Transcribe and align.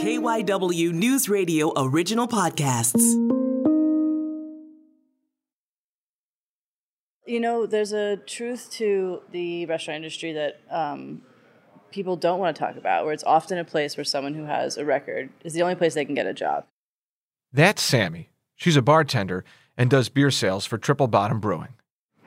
KYW 0.00 0.94
News 0.94 1.28
Radio 1.28 1.74
original 1.76 2.26
podcasts. 2.26 3.02
You 7.26 7.38
know, 7.38 7.66
there's 7.66 7.92
a 7.92 8.16
truth 8.16 8.70
to 8.72 9.20
the 9.30 9.66
restaurant 9.66 9.96
industry 9.96 10.32
that 10.32 10.58
um, 10.70 11.20
people 11.90 12.16
don't 12.16 12.38
want 12.38 12.56
to 12.56 12.58
talk 12.58 12.76
about, 12.76 13.04
where 13.04 13.12
it's 13.12 13.24
often 13.24 13.58
a 13.58 13.64
place 13.64 13.98
where 13.98 14.04
someone 14.04 14.32
who 14.32 14.44
has 14.44 14.78
a 14.78 14.86
record 14.86 15.28
is 15.44 15.52
the 15.52 15.60
only 15.60 15.74
place 15.74 15.92
they 15.92 16.06
can 16.06 16.14
get 16.14 16.26
a 16.26 16.32
job. 16.32 16.64
That's 17.52 17.82
Sammy. 17.82 18.30
She's 18.56 18.76
a 18.76 18.82
bartender 18.82 19.44
and 19.76 19.90
does 19.90 20.08
beer 20.08 20.30
sales 20.30 20.64
for 20.64 20.78
Triple 20.78 21.08
Bottom 21.08 21.40
Brewing. 21.40 21.74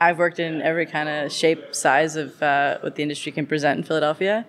I've 0.00 0.18
worked 0.18 0.38
in 0.38 0.60
every 0.60 0.86
kind 0.86 1.08
of 1.08 1.32
shape, 1.32 1.74
size 1.74 2.16
of 2.16 2.42
uh, 2.42 2.78
what 2.80 2.96
the 2.96 3.02
industry 3.02 3.32
can 3.32 3.46
present 3.46 3.78
in 3.78 3.84
Philadelphia, 3.84 4.46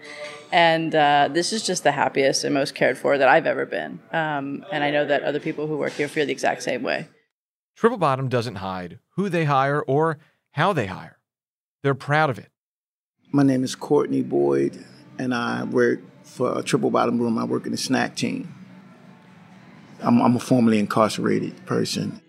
and 0.51 0.93
uh, 0.95 1.29
this 1.31 1.53
is 1.53 1.63
just 1.63 1.83
the 1.83 1.91
happiest 1.91 2.43
and 2.43 2.53
most 2.53 2.75
cared 2.75 2.97
for 2.97 3.17
that 3.17 3.27
I've 3.27 3.45
ever 3.45 3.65
been. 3.65 3.99
Um, 4.11 4.65
and 4.71 4.83
I 4.83 4.91
know 4.91 5.05
that 5.05 5.23
other 5.23 5.39
people 5.39 5.67
who 5.67 5.77
work 5.77 5.93
here 5.93 6.07
feel 6.07 6.25
the 6.25 6.31
exact 6.31 6.63
same 6.63 6.81
way. 6.81 7.07
Triple 7.75 7.97
Bottom 7.97 8.29
doesn't 8.29 8.55
hide 8.55 8.99
who 9.15 9.29
they 9.29 9.45
hire 9.45 9.81
or 9.81 10.17
how 10.51 10.73
they 10.73 10.87
hire. 10.87 11.19
They're 11.83 11.93
proud 11.93 12.29
of 12.29 12.39
it. 12.39 12.49
My 13.31 13.43
name 13.43 13.63
is 13.63 13.75
Courtney 13.75 14.21
Boyd, 14.21 14.83
and 15.19 15.33
I 15.33 15.63
work 15.63 15.99
for 16.23 16.61
Triple 16.63 16.89
Bottom 16.89 17.19
Room. 17.19 17.37
I 17.37 17.43
work 17.43 17.65
in 17.65 17.71
the 17.71 17.77
snack 17.77 18.15
team. 18.15 18.53
I'm, 20.01 20.21
I'm 20.21 20.35
a 20.35 20.39
formerly 20.39 20.79
incarcerated 20.79 21.65
person. 21.65 22.21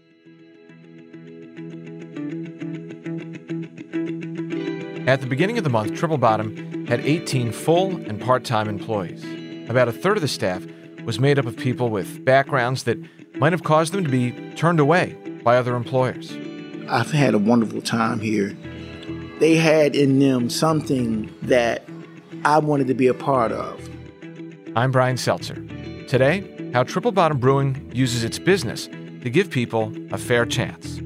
At 5.06 5.20
the 5.20 5.28
beginning 5.28 5.56
of 5.56 5.62
the 5.62 5.70
month, 5.70 5.94
Triple 5.94 6.18
Bottom 6.18 6.84
had 6.88 6.98
18 6.98 7.52
full 7.52 7.94
and 7.94 8.20
part 8.20 8.42
time 8.42 8.68
employees. 8.68 9.24
About 9.70 9.86
a 9.86 9.92
third 9.92 10.16
of 10.16 10.20
the 10.20 10.26
staff 10.26 10.66
was 11.04 11.20
made 11.20 11.38
up 11.38 11.46
of 11.46 11.56
people 11.56 11.90
with 11.90 12.24
backgrounds 12.24 12.82
that 12.82 12.98
might 13.36 13.52
have 13.52 13.62
caused 13.62 13.92
them 13.92 14.02
to 14.02 14.10
be 14.10 14.32
turned 14.56 14.80
away 14.80 15.16
by 15.44 15.56
other 15.56 15.76
employers. 15.76 16.36
I've 16.88 17.12
had 17.12 17.34
a 17.34 17.38
wonderful 17.38 17.82
time 17.82 18.18
here. 18.18 18.56
They 19.38 19.54
had 19.54 19.94
in 19.94 20.18
them 20.18 20.50
something 20.50 21.32
that 21.42 21.88
I 22.44 22.58
wanted 22.58 22.88
to 22.88 22.94
be 22.94 23.06
a 23.06 23.14
part 23.14 23.52
of. 23.52 23.88
I'm 24.74 24.90
Brian 24.90 25.18
Seltzer. 25.18 25.54
Today, 26.08 26.70
how 26.72 26.82
Triple 26.82 27.12
Bottom 27.12 27.38
Brewing 27.38 27.92
uses 27.94 28.24
its 28.24 28.40
business 28.40 28.88
to 29.22 29.30
give 29.30 29.50
people 29.50 29.92
a 30.10 30.18
fair 30.18 30.44
chance. 30.44 31.00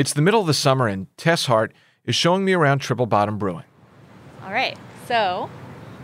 It's 0.00 0.14
the 0.14 0.22
middle 0.22 0.40
of 0.40 0.46
the 0.46 0.54
summer, 0.54 0.88
and 0.88 1.14
Tess 1.18 1.44
Hart 1.44 1.74
is 2.06 2.16
showing 2.16 2.42
me 2.42 2.54
around 2.54 2.78
Triple 2.78 3.04
Bottom 3.04 3.36
Brewing. 3.36 3.66
All 4.42 4.50
right, 4.50 4.78
so 5.06 5.50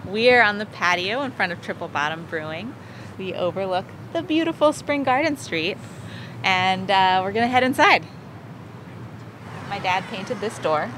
we 0.06 0.30
are 0.30 0.42
on 0.42 0.58
the 0.58 0.66
patio 0.66 1.22
in 1.22 1.30
front 1.30 1.50
of 1.50 1.62
Triple 1.62 1.88
Bottom 1.88 2.26
Brewing. 2.26 2.74
We 3.16 3.32
overlook 3.32 3.86
the 4.12 4.20
beautiful 4.20 4.74
Spring 4.74 5.02
Garden 5.02 5.38
Street, 5.38 5.78
and 6.44 6.90
uh, 6.90 7.22
we're 7.24 7.32
gonna 7.32 7.48
head 7.48 7.62
inside. 7.62 8.04
My 9.70 9.78
dad 9.78 10.04
painted 10.10 10.40
this 10.40 10.58
door. 10.58 10.90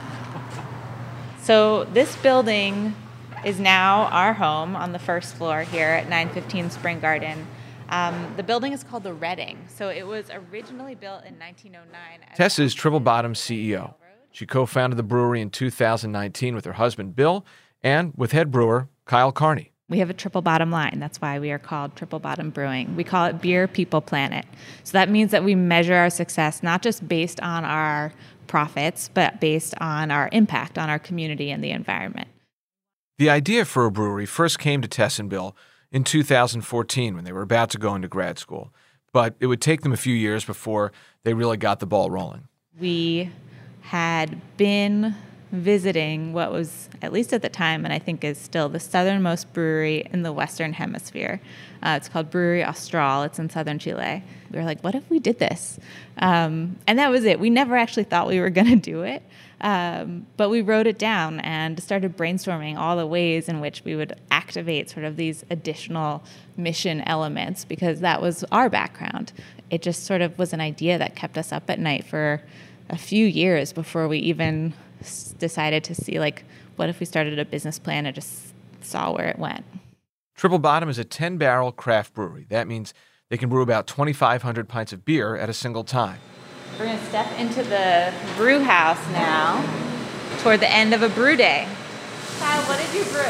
So 1.41 1.85
this 1.85 2.17
building 2.17 2.97
is 3.45 3.61
now 3.61 4.07
our 4.07 4.33
home 4.33 4.75
on 4.75 4.91
the 4.91 4.99
first 4.99 5.37
floor 5.37 5.63
here 5.63 5.91
at 5.91 6.09
915 6.09 6.71
Spring 6.71 6.99
Garden. 6.99 7.47
Um, 7.89 8.35
the 8.37 8.43
building 8.43 8.73
is 8.73 8.85
called 8.85 9.03
the 9.03 9.15
Redding, 9.15 9.59
So 9.69 9.89
it 9.89 10.07
was 10.07 10.31
originally 10.31 10.95
built 10.95 11.25
in 11.25 11.39
1909. 11.39 12.37
Tess 12.37 12.59
is 12.59 12.75
Triple 12.75 13.01
Bottom 13.01 13.35
CEO. 13.35 13.95
She 14.31 14.47
co 14.47 14.67
founded 14.67 14.99
the 14.99 15.03
brewery 15.03 15.41
in 15.41 15.51
2019 15.51 16.55
with 16.55 16.65
her 16.65 16.75
husband 16.75 17.17
Bill 17.17 17.45
and 17.83 18.13
with 18.17 18.33
head 18.33 18.51
brewer 18.51 18.89
Kyle 19.07 19.33
Carney. 19.33 19.73
We 19.89 20.01
have 20.01 20.11
a 20.11 20.15
triple 20.15 20.43
bottom 20.43 20.71
line. 20.71 20.99
That's 20.99 21.19
why 21.19 21.39
we 21.39 21.51
are 21.51 21.59
called 21.59 21.97
Triple 21.97 22.19
Bottom 22.19 22.51
Brewing. 22.51 22.95
We 22.95 23.05
call 23.05 23.25
it 23.25 23.41
Beer, 23.41 23.67
People, 23.67 24.03
Planet. 24.03 24.45
So 24.85 24.93
that 24.93 25.09
means 25.09 25.31
that 25.31 25.45
we 25.45 25.55
measure 25.55 25.95
our 25.95 26.11
success 26.11 26.63
not 26.63 26.83
just 26.83 27.09
based 27.09 27.41
on 27.41 27.65
our 27.65 28.13
profits, 28.49 29.09
but 29.09 29.41
based 29.41 29.75
on 29.81 30.11
our 30.11 30.29
impact 30.31 30.77
on 30.77 30.91
our 30.91 30.99
community 30.99 31.51
and 31.51 31.65
the 31.65 31.71
environment. 31.71 32.29
The 33.17 33.31
idea 33.31 33.65
for 33.65 33.87
a 33.87 33.91
brewery 33.91 34.27
first 34.27 34.59
came 34.59 34.83
to 34.83 34.89
Tess 34.89 35.19
and 35.19 35.31
Bill 35.31 35.57
in 35.91 36.05
2014 36.05 37.15
when 37.15 37.25
they 37.25 37.33
were 37.33 37.43
about 37.43 37.71
to 37.71 37.79
go 37.79 37.95
into 37.95 38.09
grad 38.09 38.39
school, 38.39 38.73
but 39.13 39.35
it 39.41 39.47
would 39.47 39.61
take 39.61 39.83
them 39.83 39.93
a 39.93 39.97
few 39.97 40.15
years 40.15 40.45
before 40.45 40.93
they 41.25 41.35
really 41.35 41.57
got 41.57 41.81
the 41.81 41.87
ball 41.87 42.11
rolling. 42.11 42.49
We 42.79 43.31
had 43.83 44.41
been 44.57 45.15
visiting 45.53 46.33
what 46.33 46.53
was, 46.53 46.89
at 47.01 47.13
least 47.13 47.33
at 47.33 47.43
the 47.43 47.49
time, 47.49 47.85
and 47.85 47.93
I 47.93 47.99
think 47.99 48.23
is 48.23 48.39
still 48.39 48.69
the 48.69 48.81
southernmost 48.81 49.53
brewery 49.53 50.07
in 50.13 50.23
the 50.23 50.33
Western 50.33 50.73
Hemisphere. 50.73 51.41
Uh, 51.83 51.95
it's 51.97 52.09
called 52.09 52.31
Brewery 52.31 52.65
Austral. 52.65 53.23
It's 53.23 53.39
in 53.39 53.49
southern 53.49 53.79
Chile. 53.79 54.23
We 54.51 54.59
were 54.59 54.65
like, 54.65 54.83
what 54.83 54.95
if 54.95 55.09
we 55.09 55.19
did 55.19 55.39
this? 55.39 55.79
Um, 56.19 56.77
and 56.87 56.99
that 56.99 57.11
was 57.11 57.25
it. 57.25 57.41
We 57.41 57.51
never 57.51 57.77
actually 57.77 58.05
thought 58.05 58.27
we 58.27 58.41
were 58.41 58.51
going 58.59 58.69
to 58.69 58.77
do 58.77 59.03
it. 59.03 59.23
Um, 59.61 60.27
but 60.37 60.51
we 60.51 60.63
wrote 60.63 60.87
it 60.87 60.99
down 60.99 61.41
and 61.41 61.83
started 61.83 62.17
brainstorming 62.17 62.79
all 62.79 62.97
the 62.97 63.07
ways 63.07 63.49
in 63.49 63.61
which 63.61 63.85
we 63.85 63.97
would 63.97 64.15
activate 64.31 64.89
sort 64.89 65.05
of 65.05 65.17
these 65.17 65.45
additional 65.51 66.23
mission 66.57 67.01
elements 67.03 67.65
because 67.65 68.01
that 68.01 68.23
was 68.23 68.45
our 68.53 68.69
background. 68.69 69.33
It 69.71 69.83
just 69.83 70.05
sort 70.05 70.21
of 70.21 70.39
was 70.39 70.53
an 70.53 70.61
idea 70.61 70.97
that 70.99 71.17
kept 71.17 71.37
us 71.37 71.51
up 71.53 71.69
at 71.69 71.81
night 71.81 72.05
for 72.05 72.41
a 72.89 72.97
few 72.97 73.27
years 73.27 73.73
before 73.73 74.07
we 74.07 74.19
even 74.19 74.75
decided 75.39 75.85
to 75.85 75.95
see 75.95 76.19
like 76.19 76.45
what 76.77 76.89
if 76.89 77.01
we 77.01 77.07
started 77.07 77.39
a 77.39 77.45
business 77.45 77.79
plan 77.79 78.07
and 78.07 78.15
just 78.15 78.55
saw 78.81 79.13
where 79.13 79.27
it 79.27 79.39
went. 79.39 79.65
Triple 80.37 80.59
Bottom 80.59 80.89
is 80.89 80.99
a 80.99 81.05
10 81.05 81.37
barrel 81.37 81.73
craft 81.73 82.15
brewery. 82.15 82.47
That 82.49 82.69
means 82.69 82.95
they 83.29 83.37
can 83.37 83.49
brew 83.49 83.63
about 83.63 83.87
2,500 83.87 84.69
pints 84.69 84.93
of 84.93 85.05
beer 85.05 85.37
at 85.37 85.51
a 85.51 85.53
single 85.53 85.83
time. 85.85 86.21
We're 86.79 86.87
going 86.87 86.99
to 86.99 87.05
step 87.07 87.27
into 87.39 87.65
the 87.65 88.13
brew 88.37 88.61
house 88.61 89.05
now 89.11 89.65
toward 90.39 90.61
the 90.61 90.71
end 90.71 90.95
of 90.95 91.03
a 91.03 91.09
brew 91.09 91.37
day. 91.37 91.67
Kyle, 92.39 92.63
what 92.69 92.79
did 92.79 92.95
you 92.95 93.03
brew? 93.11 93.23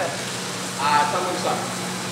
Uh, 0.80 1.12
Tumbling 1.12 1.36
Sun. 1.38 1.56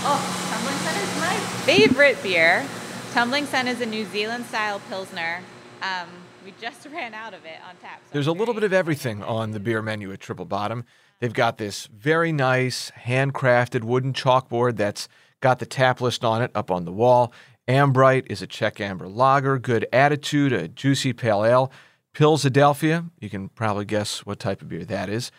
Oh, 0.08 0.48
Tumbling 0.50 0.78
Sun 0.78 0.96
is 1.02 1.20
my 1.20 1.34
favorite 1.66 2.22
beer. 2.22 2.66
Tumbling 3.12 3.44
Sun 3.44 3.68
is 3.68 3.82
a 3.82 3.86
New 3.86 4.06
Zealand 4.06 4.46
style 4.46 4.80
Pilsner. 4.88 5.42
Um, 5.82 6.08
we 6.46 6.54
just 6.60 6.86
ran 6.92 7.12
out 7.12 7.34
of 7.34 7.44
it 7.44 7.58
on 7.68 7.76
tap. 7.82 8.00
So 8.04 8.10
There's 8.12 8.26
a 8.28 8.32
little 8.32 8.54
bit 8.54 8.62
of 8.62 8.72
everything 8.72 9.22
on 9.22 9.50
the 9.50 9.60
beer 9.60 9.82
menu 9.82 10.12
at 10.12 10.20
Triple 10.20 10.46
Bottom. 10.46 10.84
They've 11.20 11.32
got 11.32 11.58
this 11.58 11.86
very 11.86 12.32
nice 12.32 12.90
handcrafted 13.04 13.84
wooden 13.84 14.12
chalkboard 14.12 14.76
that's 14.76 15.08
got 15.40 15.58
the 15.58 15.66
tap 15.66 16.00
list 16.00 16.24
on 16.24 16.40
it 16.40 16.50
up 16.54 16.70
on 16.70 16.84
the 16.84 16.92
wall. 16.92 17.32
Ambrite 17.68 18.26
is 18.30 18.42
a 18.42 18.46
Czech 18.46 18.80
amber 18.80 19.08
lager. 19.08 19.58
Good 19.58 19.86
Attitude, 19.92 20.52
a 20.52 20.68
juicy 20.68 21.12
pale 21.12 21.44
ale. 21.44 21.72
Pilsadelphia, 22.14 23.10
you 23.20 23.28
can 23.28 23.48
probably 23.50 23.84
guess 23.84 24.24
what 24.24 24.38
type 24.38 24.62
of 24.62 24.68
beer 24.68 24.84
that 24.84 25.10
is. 25.10 25.30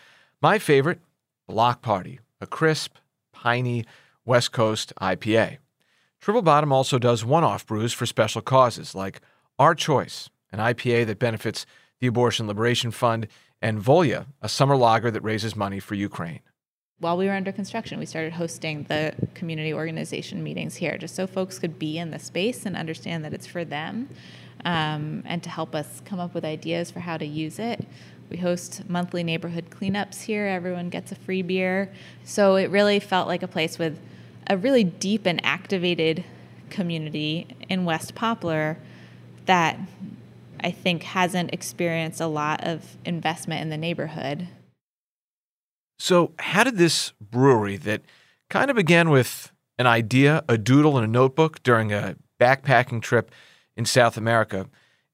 My 0.42 0.60
favorite, 0.60 1.00
Block 1.48 1.82
Party, 1.82 2.20
a 2.40 2.46
crisp, 2.46 2.98
piney 3.32 3.86
West 4.26 4.52
Coast 4.52 4.94
IPA. 5.02 5.58
Triple 6.20 6.42
Bottom 6.42 6.72
also 6.72 7.00
does 7.00 7.24
one 7.24 7.44
off 7.44 7.66
brews 7.66 7.94
for 7.94 8.06
special 8.06 8.42
causes 8.42 8.94
like 8.94 9.22
Our 9.58 9.74
Choice, 9.74 10.30
an 10.52 10.60
IPA 10.60 11.08
that 11.08 11.20
benefits 11.20 11.66
the 12.00 12.08
Abortion 12.08 12.48
Liberation 12.48 12.92
Fund, 12.92 13.28
and 13.62 13.82
Volya, 13.82 14.28
a 14.42 14.50
summer 14.50 14.76
lager 14.76 15.10
that 15.10 15.22
raises 15.22 15.56
money 15.56 15.80
for 15.80 15.96
Ukraine. 15.96 16.42
While 17.00 17.18
we 17.18 17.26
were 17.26 17.34
under 17.34 17.52
construction, 17.52 18.00
we 18.00 18.06
started 18.06 18.34
hosting 18.34 18.84
the 18.84 19.14
community 19.36 19.74
organization 19.74 20.44
meetings 20.44 20.76
here 20.76 20.98
just 20.98 21.16
so 21.16 21.28
folks 21.28 21.60
could 21.60 21.78
be 21.78 21.98
in 21.98 22.12
the 22.12 22.20
space 22.20 22.66
and 22.66 22.76
understand 22.76 23.24
that 23.24 23.34
it's 23.34 23.46
for 23.46 23.64
them 23.64 24.10
um, 24.66 25.22
and 25.26 25.44
to 25.44 25.50
help 25.50 25.76
us 25.76 26.02
come 26.06 26.20
up 26.20 26.34
with 26.34 26.44
ideas 26.44 26.90
for 26.90 27.00
how 27.00 27.18
to 27.18 27.26
use 27.26 27.60
it. 27.60 27.86
We 28.30 28.38
host 28.38 28.90
monthly 28.90 29.24
neighborhood 29.24 29.70
cleanups 29.70 30.24
here. 30.24 30.48
Everyone 30.48 30.90
gets 30.90 31.12
a 31.12 31.16
free 31.16 31.44
beer. 31.44 31.92
So 32.24 32.56
it 32.56 32.70
really 32.72 33.00
felt 33.00 33.28
like 33.28 33.44
a 33.44 33.48
place 33.48 33.78
with 33.78 34.00
a 34.48 34.58
really 34.58 34.84
deep 34.84 35.26
and 35.26 35.44
activated 35.46 36.24
community 36.70 37.48
in 37.70 37.86
West 37.86 38.16
Poplar 38.16 38.78
that 39.46 39.80
I 40.62 40.72
think 40.72 41.04
hasn't 41.04 41.54
experienced 41.54 42.22
a 42.22 42.28
lot 42.28 42.64
of 42.64 42.98
investment 43.06 43.62
in 43.62 43.70
the 43.70 43.78
neighborhood. 43.78 44.48
So, 46.00 46.34
how 46.40 46.64
did 46.64 46.78
this 46.78 47.14
brewery 47.20 47.78
that 47.78 48.02
kind 48.50 48.70
of 48.70 48.76
began 48.76 49.10
with 49.10 49.52
an 49.80 49.88
idea, 49.88 50.44
a 50.48 50.58
doodle, 50.58 50.98
and 50.98 51.06
a 51.06 51.10
notebook 51.10 51.62
during 51.64 51.92
a 51.92 52.16
backpacking 52.40 53.02
trip 53.02 53.32
in 53.76 53.86
South 53.86 54.18
America 54.18 54.68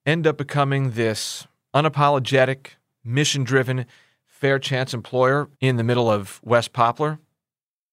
end 0.05 0.27
up 0.27 0.37
becoming 0.37 0.91
this 0.91 1.47
unapologetic, 1.73 2.67
mission 3.03 3.43
driven, 3.43 3.85
fair 4.25 4.59
chance 4.59 4.93
employer 4.93 5.49
in 5.61 5.77
the 5.77 5.83
middle 5.83 6.09
of 6.09 6.41
West 6.43 6.73
Poplar? 6.73 7.19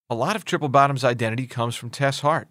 A 0.08 0.14
lot 0.14 0.34
of 0.34 0.44
Triple 0.44 0.68
Bottom's 0.68 1.04
identity 1.04 1.46
comes 1.46 1.76
from 1.76 1.90
Tess 1.90 2.20
Hart. 2.20 2.48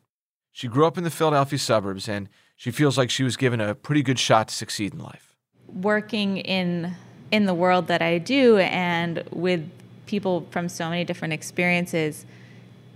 She 0.52 0.69
grew 0.69 0.86
up 0.86 0.98
in 0.98 1.04
the 1.04 1.10
Philadelphia 1.10 1.60
suburbs 1.60 2.07
and 2.07 2.30
she 2.59 2.71
feels 2.71 2.97
like 2.97 3.09
she 3.09 3.23
was 3.23 3.38
given 3.38 3.61
a 3.61 3.73
pretty 3.73 4.03
good 4.03 4.19
shot 4.19 4.50
to 4.50 4.53
succeed 4.53 4.94
in 4.94 5.00
life. 5.00 5.33
Working 5.67 6.38
in 6.38 6.94
in 7.31 7.45
the 7.45 7.53
world 7.53 7.88
that 7.88 8.01
I 8.01 8.17
do 8.17 8.57
and 8.57 9.23
with 9.31 9.69
people 10.07 10.45
from 10.51 10.67
so 10.67 10.89
many 10.89 11.06
different 11.06 11.33
experiences, 11.33 12.25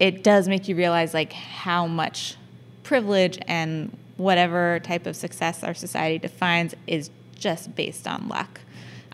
it 0.02 0.22
does 0.22 0.50
make 0.50 0.68
you 0.68 0.76
realize 0.76 1.14
like 1.14 1.32
how 1.32 1.88
much 1.88 2.36
privilege 2.84 3.40
and 3.48 3.96
whatever 4.18 4.82
type 4.84 5.06
of 5.06 5.16
success 5.16 5.64
our 5.64 5.74
society 5.74 6.20
defines 6.20 6.76
is 6.86 7.10
just 7.34 7.74
based 7.74 8.06
on 8.06 8.28
luck. 8.28 8.60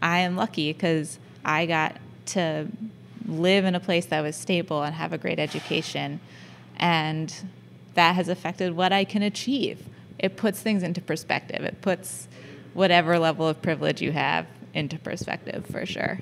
I 0.02 0.20
am 0.20 0.36
lucky 0.36 0.74
because 0.74 1.20
I 1.46 1.68
got 1.68 1.98
to 2.28 2.70
live 3.28 3.66
in 3.66 3.76
a 3.76 3.80
place 3.80 4.08
that 4.08 4.22
was 4.22 4.36
stable 4.36 4.82
and 4.82 4.96
have 4.96 5.14
a 5.14 5.20
great 5.20 5.38
education. 5.38 6.22
And 6.78 7.32
that 7.94 8.16
has 8.16 8.30
affected 8.30 8.76
what 8.76 8.92
I 8.92 9.04
can 9.04 9.22
achieve. 9.22 9.89
It 10.20 10.38
puts 10.38 10.60
things 10.62 10.84
into 10.84 11.02
perspective. 11.02 11.64
It 11.64 11.82
puts 11.82 12.28
whatever 12.74 13.18
level 13.18 13.48
of 13.48 13.62
privilege 13.62 14.02
you 14.02 14.12
have 14.12 14.46
into 14.74 15.00
perspective 15.00 15.66
for 15.66 15.86
sure. 15.86 16.20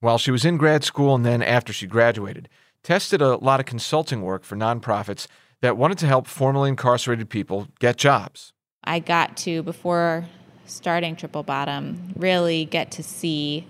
While 0.00 0.18
she 0.18 0.30
was 0.30 0.44
in 0.44 0.56
grad 0.56 0.84
school 0.84 1.14
and 1.14 1.24
then 1.24 1.42
after 1.42 1.72
she 1.72 1.86
graduated, 1.86 2.48
Tess 2.82 3.08
did 3.08 3.20
a 3.20 3.36
lot 3.36 3.58
of 3.58 3.66
consulting 3.66 4.22
work 4.22 4.44
for 4.44 4.56
nonprofits 4.56 5.26
that 5.60 5.76
wanted 5.76 5.98
to 5.98 6.06
help 6.06 6.26
formerly 6.26 6.68
incarcerated 6.68 7.28
people 7.28 7.68
get 7.80 7.96
jobs. 7.96 8.52
I 8.84 9.00
got 9.00 9.36
to, 9.38 9.62
before 9.62 10.26
starting 10.66 11.16
Triple 11.16 11.42
Bottom, 11.42 12.12
really 12.16 12.66
get 12.66 12.90
to 12.92 13.02
see 13.02 13.66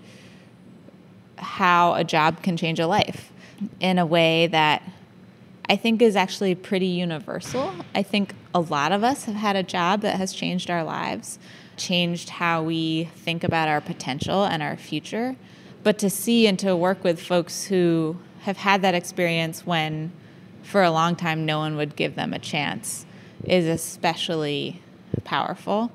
how 1.37 1.93
a 1.95 2.03
job 2.03 2.43
can 2.43 2.57
change 2.57 2.79
a 2.79 2.87
life 2.87 3.31
in 3.79 3.97
a 3.97 4.05
way 4.05 4.47
that 4.47 4.83
I 5.69 5.75
think 5.75 6.01
is 6.01 6.15
actually 6.15 6.55
pretty 6.55 6.87
universal. 6.87 7.73
I 7.95 8.03
think 8.03 8.33
a 8.57 8.59
lot 8.59 8.91
of 8.91 9.03
us 9.03 9.25
have 9.25 9.35
had 9.35 9.55
a 9.55 9.61
job 9.61 10.01
that 10.01 10.17
has 10.17 10.33
changed 10.33 10.71
our 10.71 10.83
lives, 10.83 11.37
changed 11.75 12.29
how 12.29 12.63
we 12.63 13.03
think 13.15 13.43
about 13.43 13.67
our 13.67 13.79
potential 13.79 14.45
and 14.45 14.63
our 14.63 14.75
future. 14.75 15.35
But 15.83 15.99
to 15.99 16.09
see 16.09 16.47
and 16.47 16.57
to 16.57 16.75
work 16.75 17.03
with 17.03 17.21
folks 17.21 17.65
who 17.65 18.17
have 18.41 18.57
had 18.57 18.81
that 18.81 18.95
experience 18.95 19.63
when 19.63 20.11
for 20.63 20.81
a 20.81 20.89
long 20.89 21.15
time 21.15 21.45
no 21.45 21.59
one 21.59 21.77
would 21.77 21.95
give 21.95 22.15
them 22.15 22.33
a 22.33 22.39
chance 22.39 23.05
is 23.43 23.67
especially 23.67 24.81
powerful. 25.23 25.91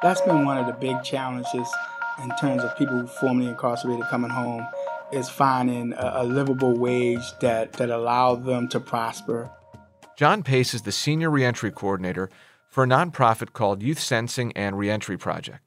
That's 0.00 0.20
been 0.20 0.44
one 0.44 0.58
of 0.58 0.66
the 0.66 0.74
big 0.74 1.02
challenges 1.02 1.68
in 2.22 2.30
terms 2.36 2.62
of 2.62 2.78
people 2.78 3.00
who 3.00 3.08
formerly 3.08 3.48
incarcerated 3.48 4.06
coming 4.10 4.30
home 4.30 4.64
is 5.12 5.28
finding 5.28 5.92
a, 5.94 6.12
a 6.16 6.24
livable 6.24 6.76
wage 6.76 7.24
that, 7.40 7.72
that 7.74 7.90
allowed 7.90 8.44
them 8.44 8.68
to 8.68 8.78
prosper. 8.78 9.50
John 10.16 10.42
Pace 10.42 10.72
is 10.72 10.82
the 10.82 10.92
senior 10.92 11.28
reentry 11.28 11.70
coordinator 11.70 12.30
for 12.70 12.84
a 12.84 12.86
nonprofit 12.86 13.52
called 13.52 13.82
Youth 13.82 14.00
Sentencing 14.00 14.50
and 14.56 14.78
Reentry 14.78 15.18
Project. 15.18 15.60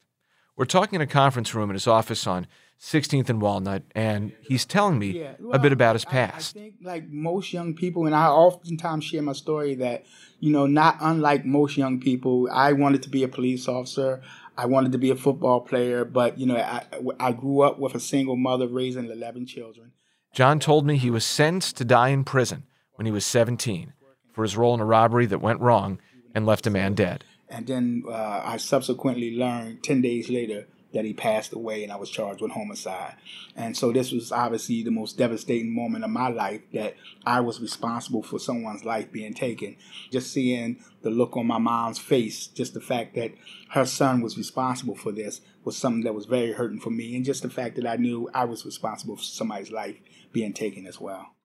We're 0.57 0.65
talking 0.65 0.95
in 0.95 1.01
a 1.01 1.07
conference 1.07 1.53
room 1.53 1.69
in 1.69 1.75
his 1.75 1.85
office 1.85 2.25
on 2.25 2.47
16th 2.81 3.29
and 3.29 3.43
Walnut, 3.43 3.83
and 3.93 4.31
he's 4.41 4.65
telling 4.65 4.97
me 4.97 5.21
yeah, 5.21 5.33
well, 5.39 5.55
a 5.55 5.59
bit 5.59 5.71
about 5.71 5.93
his 5.93 6.03
past. 6.03 6.57
I, 6.57 6.59
I, 6.59 6.63
think, 6.63 6.75
like 6.81 7.09
most 7.09 7.53
young 7.53 7.75
people, 7.75 8.07
and 8.07 8.15
I 8.15 8.25
oftentimes 8.25 9.05
share 9.05 9.21
my 9.21 9.33
story 9.33 9.75
that, 9.75 10.05
you 10.39 10.51
know, 10.51 10.65
not 10.65 10.97
unlike 10.99 11.45
most 11.45 11.77
young 11.77 11.99
people, 11.99 12.49
I 12.51 12.73
wanted 12.73 13.03
to 13.03 13.09
be 13.09 13.21
a 13.21 13.27
police 13.27 13.67
officer. 13.67 14.23
I 14.57 14.65
wanted 14.65 14.93
to 14.93 14.97
be 14.97 15.11
a 15.11 15.15
football 15.15 15.61
player, 15.61 16.03
but 16.05 16.39
you 16.39 16.47
know, 16.47 16.57
I, 16.57 16.85
I 17.19 17.33
grew 17.33 17.61
up 17.61 17.77
with 17.77 17.93
a 17.93 17.99
single 17.99 18.35
mother 18.35 18.67
raising 18.67 19.05
11 19.05 19.45
children. 19.45 19.91
John 20.33 20.59
told 20.59 20.87
me 20.87 20.97
he 20.97 21.11
was 21.11 21.23
sentenced 21.23 21.77
to 21.77 21.85
die 21.85 22.09
in 22.09 22.23
prison 22.23 22.63
when 22.95 23.05
he 23.05 23.11
was 23.11 23.25
17 23.25 23.93
for 24.39 24.43
his 24.43 24.55
role 24.55 24.73
in 24.73 24.79
a 24.79 24.85
robbery 24.85 25.25
that 25.25 25.41
went 25.41 25.59
wrong 25.59 25.99
and 26.33 26.45
left 26.45 26.65
a 26.65 26.69
man 26.69 26.93
dead. 26.93 27.25
And 27.49 27.67
then 27.67 28.03
uh, 28.07 28.41
I 28.45 28.55
subsequently 28.55 29.35
learned 29.35 29.83
10 29.83 30.01
days 30.01 30.29
later 30.29 30.65
that 30.93 31.03
he 31.03 31.11
passed 31.11 31.51
away 31.51 31.83
and 31.83 31.91
I 31.91 31.97
was 31.97 32.09
charged 32.09 32.39
with 32.39 32.53
homicide. 32.53 33.15
And 33.57 33.75
so 33.75 33.91
this 33.91 34.13
was 34.13 34.31
obviously 34.31 34.81
the 34.81 34.91
most 34.91 35.17
devastating 35.17 35.75
moment 35.75 36.05
of 36.05 36.09
my 36.11 36.29
life 36.29 36.61
that 36.73 36.95
I 37.25 37.41
was 37.41 37.59
responsible 37.59 38.23
for 38.23 38.39
someone's 38.39 38.85
life 38.85 39.11
being 39.11 39.33
taken. 39.33 39.75
Just 40.09 40.31
seeing 40.31 40.81
the 41.01 41.09
look 41.09 41.35
on 41.35 41.45
my 41.45 41.57
mom's 41.57 41.99
face, 41.99 42.47
just 42.47 42.73
the 42.73 42.79
fact 42.79 43.15
that 43.15 43.33
her 43.71 43.85
son 43.85 44.21
was 44.21 44.37
responsible 44.37 44.95
for 44.95 45.11
this 45.11 45.41
was 45.65 45.75
something 45.75 46.05
that 46.05 46.15
was 46.15 46.27
very 46.27 46.53
hurting 46.53 46.79
for 46.79 46.91
me. 46.91 47.13
And 47.17 47.25
just 47.25 47.43
the 47.43 47.49
fact 47.49 47.75
that 47.75 47.85
I 47.85 47.97
knew 47.97 48.29
I 48.33 48.45
was 48.45 48.65
responsible 48.65 49.17
for 49.17 49.23
somebody's 49.23 49.69
life 49.69 49.97
being 50.31 50.53
taken 50.53 50.87
as 50.87 50.97
well. 50.97 51.35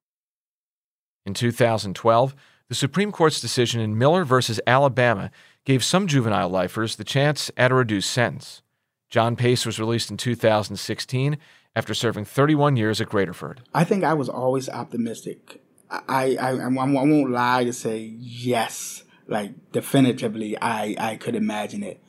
In 1.26 1.34
2012, 1.34 2.36
the 2.68 2.74
Supreme 2.74 3.12
Court's 3.12 3.40
decision 3.40 3.80
in 3.80 3.98
Miller 3.98 4.24
versus 4.24 4.60
Alabama 4.66 5.30
gave 5.64 5.84
some 5.84 6.06
juvenile 6.06 6.48
lifers 6.48 6.96
the 6.96 7.04
chance 7.04 7.50
at 7.56 7.70
a 7.70 7.74
reduced 7.74 8.10
sentence. 8.10 8.62
John 9.10 9.36
Pace 9.36 9.64
was 9.66 9.78
released 9.78 10.10
in 10.10 10.16
2016 10.16 11.38
after 11.76 11.94
serving 11.94 12.24
31 12.24 12.76
years 12.76 13.00
at 13.00 13.08
Graterford. 13.08 13.58
I 13.74 13.84
think 13.84 14.04
I 14.04 14.14
was 14.14 14.28
always 14.28 14.68
optimistic. 14.68 15.62
I, 15.90 16.36
I, 16.40 16.50
I, 16.50 16.50
I 16.52 16.68
won't 16.68 17.30
lie 17.30 17.64
to 17.64 17.72
say 17.72 18.14
yes, 18.18 19.04
like 19.26 19.72
definitively, 19.72 20.56
I, 20.60 20.96
I 20.98 21.16
could 21.16 21.34
imagine 21.34 21.82
it. 21.82 22.02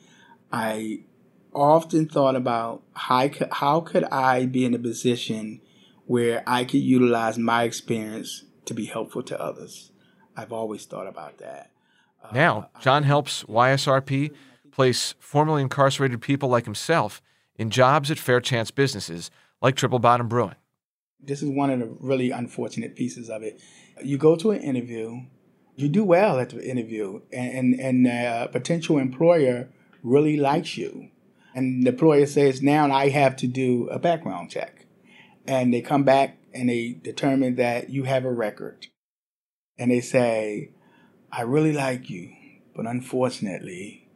I 0.52 1.00
often 1.52 2.08
thought 2.08 2.36
about 2.36 2.82
how 2.94 3.30
how 3.50 3.80
could 3.80 4.04
I 4.04 4.46
be 4.46 4.64
in 4.64 4.74
a 4.74 4.78
position 4.78 5.60
where 6.04 6.42
I 6.46 6.64
could 6.64 6.80
utilize 6.80 7.38
my 7.38 7.64
experience 7.64 8.44
to 8.66 8.74
be 8.74 8.86
helpful 8.86 9.22
to 9.24 9.40
others. 9.40 9.90
I've 10.36 10.52
always 10.52 10.84
thought 10.84 11.06
about 11.06 11.38
that. 11.38 11.70
Uh, 12.22 12.28
now, 12.32 12.70
John 12.80 13.04
helps 13.04 13.42
YSRP 13.44 14.32
place 14.70 15.14
formerly 15.18 15.62
incarcerated 15.62 16.20
people 16.20 16.48
like 16.48 16.64
himself 16.64 17.22
in 17.56 17.70
jobs 17.70 18.10
at 18.10 18.18
fair 18.18 18.40
chance 18.40 18.70
businesses 18.70 19.30
like 19.62 19.74
Triple 19.74 19.98
Bottom 19.98 20.28
Brewing. 20.28 20.56
This 21.18 21.42
is 21.42 21.48
one 21.48 21.70
of 21.70 21.80
the 21.80 21.86
really 21.86 22.30
unfortunate 22.30 22.94
pieces 22.94 23.30
of 23.30 23.42
it. 23.42 23.60
You 24.02 24.18
go 24.18 24.36
to 24.36 24.50
an 24.50 24.60
interview, 24.60 25.22
you 25.74 25.88
do 25.88 26.04
well 26.04 26.38
at 26.38 26.50
the 26.50 26.68
interview, 26.68 27.22
and, 27.32 27.74
and, 27.74 27.80
and 27.80 28.06
a 28.06 28.48
potential 28.52 28.98
employer 28.98 29.68
really 30.02 30.36
likes 30.36 30.76
you. 30.76 31.08
And 31.54 31.84
the 31.84 31.90
employer 31.90 32.26
says, 32.26 32.62
now 32.62 32.92
I 32.92 33.08
have 33.08 33.34
to 33.36 33.46
do 33.46 33.88
a 33.88 33.98
background 33.98 34.50
check. 34.50 34.86
And 35.46 35.72
they 35.72 35.80
come 35.80 36.04
back 36.04 36.38
and 36.52 36.68
they 36.68 36.98
determine 37.02 37.56
that 37.56 37.88
you 37.88 38.04
have 38.04 38.24
a 38.24 38.32
record. 38.32 38.88
And 39.78 39.90
they 39.90 40.00
say, 40.00 40.70
I 41.30 41.42
really 41.42 41.72
like 41.72 42.08
you, 42.08 42.32
but 42.74 42.86
unfortunately, 42.86 44.08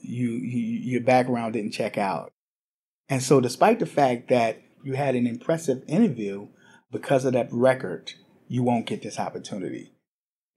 you, 0.00 0.30
you 0.30 0.78
your 0.92 1.00
background 1.00 1.54
didn't 1.54 1.72
check 1.72 1.98
out. 1.98 2.32
And 3.08 3.22
so, 3.22 3.40
despite 3.40 3.78
the 3.78 3.86
fact 3.86 4.28
that 4.28 4.62
you 4.82 4.94
had 4.94 5.14
an 5.14 5.26
impressive 5.26 5.82
interview, 5.86 6.48
because 6.90 7.24
of 7.24 7.32
that 7.34 7.48
record, 7.52 8.12
you 8.48 8.62
won't 8.62 8.86
get 8.86 9.02
this 9.02 9.18
opportunity. 9.18 9.92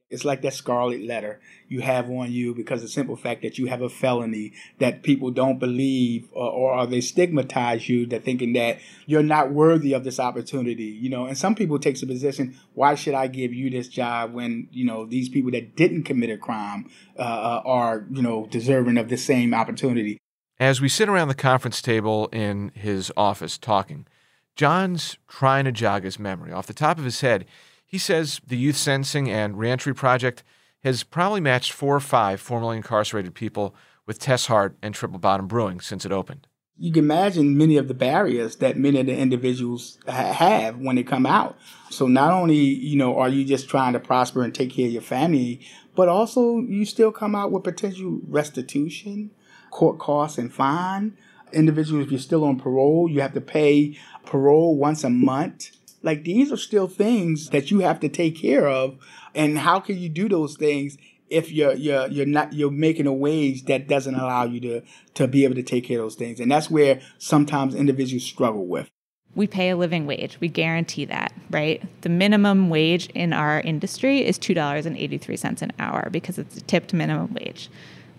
It's 0.10 0.25
like 0.25 0.42
that 0.42 0.56
scarlet 0.56 1.01
letter 1.01 1.39
you 1.68 1.82
have 1.82 2.10
on 2.10 2.32
you 2.32 2.56
because 2.56 2.82
the 2.82 2.88
simple 2.88 3.16
fact 3.16 3.44
that 3.44 3.60
you 3.60 3.68
have 3.68 3.84
a 3.84 3.89
felony 3.89 4.54
that 4.80 5.04
people 5.04 5.30
don't 5.30 5.60
believe 5.60 6.28
or, 6.32 6.50
or 6.50 6.88
they 6.88 7.00
stigmatize 7.00 7.88
you 7.88 8.08
that 8.08 8.24
thinking 8.24 8.54
that 8.54 8.80
you're 9.06 9.22
not 9.22 9.51
worthy 9.51 9.94
of 9.94 10.04
this 10.04 10.20
opportunity, 10.20 10.86
you 10.86 11.10
know. 11.10 11.25
And 11.25 11.38
some 11.38 11.54
people 11.54 11.78
take 11.78 12.00
the 12.00 12.08
position, 12.08 12.58
why 12.74 12.96
should 12.96 13.13
I 13.13 13.28
give 13.28 13.54
you 13.54 13.70
this 13.70 13.88
job 13.88 14.34
when, 14.34 14.68
you 14.72 14.84
know, 14.84 15.06
these 15.06 15.30
people 15.30 15.51
that 15.51 15.75
didn't 15.75 16.04
commit 16.04 16.32
a 16.32 16.38
crime 16.38 16.89
uh, 17.18 17.22
uh 17.22 17.62
are, 17.66 18.06
you 18.10 18.24
know, 18.24 18.48
deserving 18.48 18.98
of 18.98 19.10
the 19.10 19.18
same 19.18 19.54
opportunity. 19.54 20.18
As 20.60 20.82
we 20.82 20.89
sit 20.89 21.08
around 21.08 21.28
the 21.28 21.36
conference 21.36 21.82
table 21.82 22.28
in 22.34 22.72
his 22.74 23.12
office 23.16 23.58
talking, 23.60 24.08
John's 24.56 25.18
trying 25.28 25.66
to 25.66 25.72
jog 25.72 26.04
his 26.04 26.20
memory. 26.20 26.51
Off 26.51 26.68
the 26.68 26.74
top 26.74 26.98
of 26.98 27.06
his 27.06 27.22
head, 27.22 27.46
he 27.89 27.98
says 27.98 28.39
the 28.46 28.55
Youth 28.55 28.77
Sentencing 28.77 29.31
and 29.31 29.58
Reentry 29.58 29.96
Project 29.96 30.43
has 30.84 31.01
probably 31.01 31.41
matched 31.41 31.72
four 31.72 31.96
or 31.96 32.00
five 32.00 32.39
formerly 32.39 32.77
incarcerated 32.77 33.34
people 33.34 33.75
with 34.05 34.19
Tess 34.19 34.46
Hart 34.46 34.77
and 34.84 34.93
Triple 34.93 35.17
Bottom 35.17 35.48
Brewing 35.48 35.79
since 35.79 36.05
it 36.05 36.12
opened. 36.12 36.46
You 36.77 36.93
can 36.93 37.05
imagine 37.05 37.58
many 37.58 37.77
of 37.77 37.88
the 37.88 37.96
barriers 37.96 38.58
that 38.58 38.77
many 38.77 39.00
of 39.00 39.08
the 39.08 39.17
individuals 39.17 39.98
ha- 40.08 40.31
have 40.34 40.77
when 40.77 40.98
they 40.98 41.03
come 41.03 41.25
out. 41.25 41.58
So 41.89 42.05
not 42.08 42.31
only, 42.31 42.58
you 42.58 42.96
know, 42.96 43.17
are 43.17 43.27
you 43.27 43.43
just 43.43 43.67
trying 43.67 43.93
to 43.93 44.00
prosper 44.00 44.43
and 44.43 44.53
take 44.53 44.72
care 44.72 44.86
of 44.86 44.93
your 44.93 45.01
family, 45.01 45.60
but 45.96 46.08
also 46.08 46.60
you 46.60 46.86
still 46.86 47.12
come 47.12 47.34
out 47.34 47.51
with 47.51 47.63
potential 47.63 48.19
restitution, 48.27 49.31
court 49.72 49.98
costs 49.98 50.38
and 50.38 50.53
fine. 50.53 51.17
Individuals, 51.51 52.05
if 52.05 52.12
you're 52.12 52.19
still 52.19 52.46
on 52.46 52.60
parole, 52.60 53.10
you 53.10 53.19
have 53.22 53.34
to 53.34 53.41
pay 53.41 53.98
parole 54.27 54.77
once 54.77 55.03
a 55.03 55.10
month 55.10 55.72
like 56.01 56.24
these 56.24 56.51
are 56.51 56.58
still 56.58 56.88
things 56.88 57.50
that 57.50 57.72
you 57.72 57.79
have 57.79 58.00
to 58.01 58.10
take 58.10 58.38
care 58.38 58.68
of. 58.68 58.98
And 59.36 59.58
how 59.58 59.79
can 59.79 59.98
you 59.98 60.10
do 60.10 60.29
those 60.29 60.56
things 60.56 60.98
if 61.29 61.51
you're 61.51 61.74
you're 61.74 62.08
you're 62.08 62.25
not 62.25 62.53
you're 62.53 62.72
making 62.72 63.08
a 63.08 63.13
wage 63.13 63.65
that 63.65 63.88
doesn't 63.88 64.15
allow 64.15 64.46
you 64.46 64.60
to 64.62 64.82
to 65.15 65.27
be 65.27 65.44
able 65.44 65.56
to 65.56 65.63
take 65.63 65.86
care 65.86 66.00
of 66.00 66.06
those 66.06 66.15
things? 66.15 66.39
And 66.39 66.51
that's 66.51 66.70
where 66.70 67.01
sometimes 67.18 67.75
individuals 67.75 68.24
struggle 68.24 68.65
with. 68.65 68.89
We 69.36 69.46
pay 69.46 69.70
a 69.70 69.77
living 69.77 70.08
wage. 70.08 70.39
We 70.39 70.48
guarantee 70.48 71.06
that, 71.06 71.32
right? 71.51 71.84
The 72.01 72.10
minimum 72.10 72.70
wage 72.70 73.08
in 73.13 73.32
our 73.32 73.62
industry 73.62 74.25
is 74.25 74.39
$2.83 74.39 75.62
an 75.62 75.72
hour 75.77 76.10
because 76.12 76.39
it's 76.39 76.58
a 76.58 76.62
tipped 76.62 76.96
minimum 76.96 77.36
wage. 77.36 77.70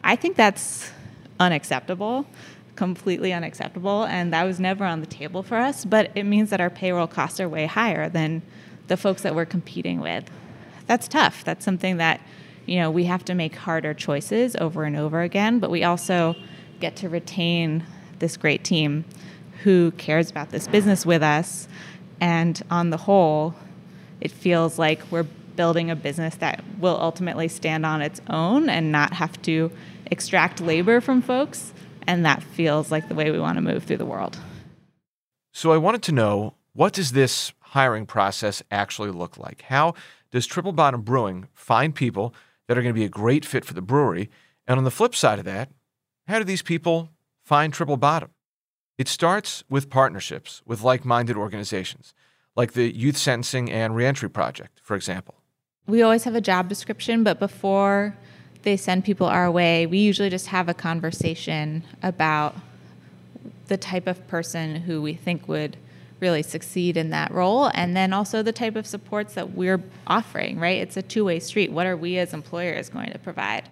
I 0.04 0.14
think 0.14 0.36
that's 0.36 0.90
unacceptable 1.40 2.26
completely 2.80 3.30
unacceptable, 3.30 4.04
and 4.04 4.32
that 4.32 4.44
was 4.44 4.58
never 4.58 4.86
on 4.86 5.00
the 5.00 5.06
table 5.06 5.42
for 5.42 5.58
us. 5.58 5.84
But 5.84 6.10
it 6.14 6.22
means 6.22 6.48
that 6.48 6.62
our 6.62 6.70
payroll 6.70 7.06
costs 7.06 7.38
are 7.38 7.46
way 7.46 7.66
higher 7.66 8.08
than 8.08 8.40
the 8.88 8.96
folks 8.96 9.20
that 9.20 9.34
we're 9.34 9.44
competing 9.44 10.00
with. 10.00 10.24
That's 10.86 11.06
tough. 11.06 11.44
That's 11.44 11.62
something 11.62 11.98
that 11.98 12.22
you 12.64 12.78
know 12.78 12.90
we 12.90 13.04
have 13.04 13.22
to 13.26 13.34
make 13.34 13.54
harder 13.54 13.92
choices 13.92 14.56
over 14.56 14.84
and 14.84 14.96
over 14.96 15.20
again. 15.20 15.58
But 15.58 15.70
we 15.70 15.84
also 15.84 16.36
get 16.80 16.96
to 16.96 17.10
retain 17.10 17.84
this 18.18 18.38
great 18.38 18.64
team 18.64 19.04
who 19.62 19.90
cares 19.98 20.30
about 20.30 20.48
this 20.48 20.66
business 20.66 21.04
with 21.04 21.22
us, 21.22 21.68
and 22.18 22.62
on 22.70 22.88
the 22.88 22.96
whole, 22.96 23.54
it 24.22 24.30
feels 24.30 24.78
like 24.78 25.02
we're 25.10 25.26
building 25.54 25.90
a 25.90 25.96
business 25.96 26.34
that 26.36 26.64
will 26.78 26.96
ultimately 26.98 27.46
stand 27.46 27.84
on 27.84 28.00
its 28.00 28.22
own 28.30 28.70
and 28.70 28.90
not 28.90 29.12
have 29.12 29.42
to 29.42 29.70
extract 30.06 30.62
labor 30.62 30.98
from 31.02 31.20
folks. 31.20 31.74
And 32.10 32.26
that 32.26 32.42
feels 32.42 32.90
like 32.90 33.06
the 33.06 33.14
way 33.14 33.30
we 33.30 33.38
want 33.38 33.54
to 33.54 33.60
move 33.60 33.84
through 33.84 33.98
the 33.98 34.04
world. 34.04 34.36
So 35.52 35.70
I 35.70 35.76
wanted 35.76 36.02
to 36.02 36.12
know 36.12 36.54
what 36.72 36.92
does 36.92 37.12
this 37.12 37.52
hiring 37.60 38.04
process 38.04 38.64
actually 38.68 39.12
look 39.12 39.38
like? 39.38 39.62
How 39.68 39.94
does 40.32 40.44
Triple 40.44 40.72
Bottom 40.72 41.02
Brewing 41.02 41.46
find 41.54 41.94
people 41.94 42.34
that 42.66 42.76
are 42.76 42.82
going 42.82 42.92
to 42.92 42.98
be 42.98 43.04
a 43.04 43.08
great 43.08 43.44
fit 43.44 43.64
for 43.64 43.74
the 43.74 43.80
brewery? 43.80 44.28
And 44.66 44.76
on 44.76 44.82
the 44.82 44.90
flip 44.90 45.14
side 45.14 45.38
of 45.38 45.44
that, 45.44 45.70
how 46.26 46.38
do 46.38 46.44
these 46.44 46.62
people 46.62 47.10
find 47.44 47.72
Triple 47.72 47.96
Bottom? 47.96 48.30
It 48.98 49.06
starts 49.06 49.62
with 49.70 49.88
partnerships 49.88 50.62
with 50.66 50.82
like 50.82 51.04
minded 51.04 51.36
organizations, 51.36 52.12
like 52.56 52.72
the 52.72 52.92
Youth 52.92 53.18
Sentencing 53.18 53.70
and 53.70 53.94
Reentry 53.94 54.28
Project, 54.28 54.80
for 54.82 54.96
example. 54.96 55.36
We 55.86 56.02
always 56.02 56.24
have 56.24 56.34
a 56.34 56.40
job 56.40 56.68
description, 56.68 57.22
but 57.22 57.38
before 57.38 58.16
they 58.62 58.76
send 58.76 59.04
people 59.04 59.26
our 59.26 59.50
way, 59.50 59.86
we 59.86 59.98
usually 59.98 60.30
just 60.30 60.48
have 60.48 60.68
a 60.68 60.74
conversation 60.74 61.84
about 62.02 62.54
the 63.66 63.76
type 63.76 64.06
of 64.06 64.26
person 64.26 64.76
who 64.76 65.00
we 65.00 65.14
think 65.14 65.48
would 65.48 65.76
really 66.18 66.42
succeed 66.42 66.96
in 66.96 67.10
that 67.10 67.30
role 67.32 67.70
and 67.72 67.96
then 67.96 68.12
also 68.12 68.42
the 68.42 68.52
type 68.52 68.76
of 68.76 68.86
supports 68.86 69.34
that 69.34 69.52
we're 69.54 69.82
offering 70.06 70.58
right? 70.58 70.78
It's 70.78 70.96
a 70.96 71.02
two-way 71.02 71.40
street. 71.40 71.72
What 71.72 71.86
are 71.86 71.96
we 71.96 72.18
as 72.18 72.34
employers 72.34 72.90
going 72.90 73.10
to 73.12 73.18
provide? 73.18 73.70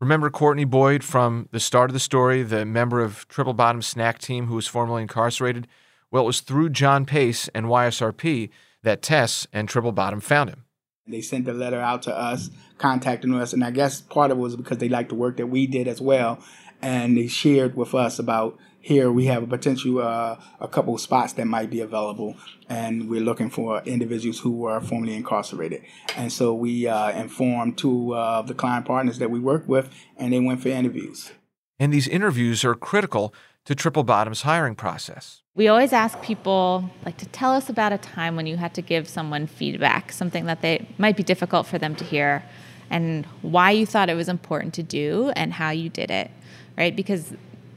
Remember 0.00 0.30
courtney 0.30 0.64
boyd 0.64 1.02
from 1.02 1.48
the 1.50 1.58
start 1.58 1.90
of 1.90 1.94
the 1.94 2.00
story 2.00 2.42
the 2.42 2.64
member 2.64 3.00
of 3.00 3.26
triple 3.28 3.54
bottom 3.54 3.82
snack 3.82 4.18
team 4.18 4.46
who 4.46 4.54
was 4.54 4.68
formerly 4.68 5.02
incarcerated? 5.02 5.66
Well 6.10 6.22
it 6.22 6.26
was 6.26 6.40
through 6.40 6.70
john 6.70 7.06
pace 7.06 7.48
and 7.48 7.66
ysrp 7.66 8.50
that 8.82 9.02
tess 9.02 9.46
and 9.52 9.68
triple 9.68 9.92
bottom 9.92 10.20
found 10.20 10.50
him 10.50 10.63
they 11.06 11.20
sent 11.20 11.48
a 11.48 11.52
letter 11.52 11.80
out 11.80 12.02
to 12.02 12.16
us, 12.16 12.50
contacting 12.78 13.34
us, 13.34 13.52
and 13.52 13.64
I 13.64 13.70
guess 13.70 14.00
part 14.00 14.30
of 14.30 14.38
it 14.38 14.40
was 14.40 14.56
because 14.56 14.78
they 14.78 14.88
liked 14.88 15.10
the 15.10 15.14
work 15.14 15.36
that 15.36 15.48
we 15.48 15.66
did 15.66 15.86
as 15.86 16.00
well, 16.00 16.38
and 16.80 17.16
they 17.16 17.26
shared 17.26 17.76
with 17.76 17.94
us 17.94 18.18
about 18.18 18.58
here 18.80 19.10
we 19.10 19.24
have 19.24 19.42
a 19.42 19.46
potential 19.46 20.00
uh, 20.00 20.36
a 20.60 20.68
couple 20.68 20.94
of 20.94 21.00
spots 21.00 21.32
that 21.34 21.46
might 21.46 21.70
be 21.70 21.80
available, 21.80 22.36
and 22.68 23.08
we're 23.08 23.22
looking 23.22 23.48
for 23.48 23.82
individuals 23.84 24.40
who 24.40 24.50
were 24.50 24.80
formerly 24.80 25.14
incarcerated. 25.14 25.82
And 26.16 26.30
so 26.30 26.52
we 26.52 26.86
uh, 26.86 27.10
informed 27.12 27.78
two 27.78 28.14
of 28.14 28.46
the 28.46 28.54
client 28.54 28.84
partners 28.84 29.18
that 29.18 29.30
we 29.30 29.40
work 29.40 29.66
with, 29.66 29.88
and 30.18 30.32
they 30.32 30.40
went 30.40 30.62
for 30.62 30.68
interviews. 30.68 31.32
And 31.78 31.92
these 31.92 32.06
interviews 32.06 32.64
are 32.64 32.74
critical 32.74 33.34
to 33.64 33.74
Triple 33.74 34.04
Bottom's 34.04 34.42
hiring 34.42 34.74
process. 34.74 35.43
We 35.56 35.68
always 35.68 35.92
ask 35.92 36.20
people 36.20 36.90
like 37.04 37.16
to 37.18 37.26
tell 37.26 37.52
us 37.52 37.68
about 37.68 37.92
a 37.92 37.98
time 37.98 38.34
when 38.34 38.46
you 38.46 38.56
had 38.56 38.74
to 38.74 38.82
give 38.82 39.08
someone 39.08 39.46
feedback, 39.46 40.10
something 40.10 40.46
that 40.46 40.62
they 40.62 40.88
might 40.98 41.16
be 41.16 41.22
difficult 41.22 41.68
for 41.68 41.78
them 41.78 41.94
to 41.96 42.04
hear, 42.04 42.42
and 42.90 43.24
why 43.40 43.70
you 43.70 43.86
thought 43.86 44.10
it 44.10 44.14
was 44.14 44.28
important 44.28 44.74
to 44.74 44.82
do 44.82 45.32
and 45.36 45.52
how 45.52 45.70
you 45.70 45.88
did 45.88 46.10
it, 46.10 46.32
right? 46.76 46.96
Because 46.96 47.34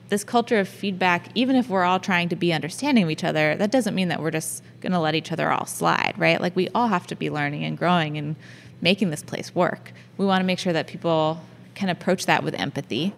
this 0.09 0.23
culture 0.23 0.59
of 0.59 0.67
feedback, 0.67 1.29
even 1.35 1.55
if 1.55 1.69
we're 1.69 1.83
all 1.83 1.99
trying 1.99 2.29
to 2.29 2.35
be 2.35 2.51
understanding 2.51 3.03
of 3.03 3.11
each 3.11 3.23
other, 3.23 3.55
that 3.55 3.69
doesn't 3.69 3.93
mean 3.93 4.07
that 4.07 4.21
we're 4.23 4.31
just 4.31 4.63
going 4.81 4.93
to 4.93 4.99
let 4.99 5.13
each 5.13 5.31
other 5.31 5.51
all 5.51 5.67
slide, 5.67 6.15
right? 6.17 6.41
Like 6.41 6.55
we 6.55 6.69
all 6.73 6.87
have 6.87 7.05
to 7.07 7.15
be 7.15 7.29
learning 7.29 7.63
and 7.63 7.77
growing 7.77 8.17
and 8.17 8.37
making 8.81 9.11
this 9.11 9.21
place 9.21 9.53
work. 9.53 9.91
We 10.17 10.25
want 10.25 10.41
to 10.41 10.45
make 10.45 10.57
sure 10.57 10.73
that 10.73 10.87
people 10.87 11.41
can 11.75 11.89
approach 11.89 12.25
that 12.25 12.43
with 12.43 12.55
empathy. 12.55 13.13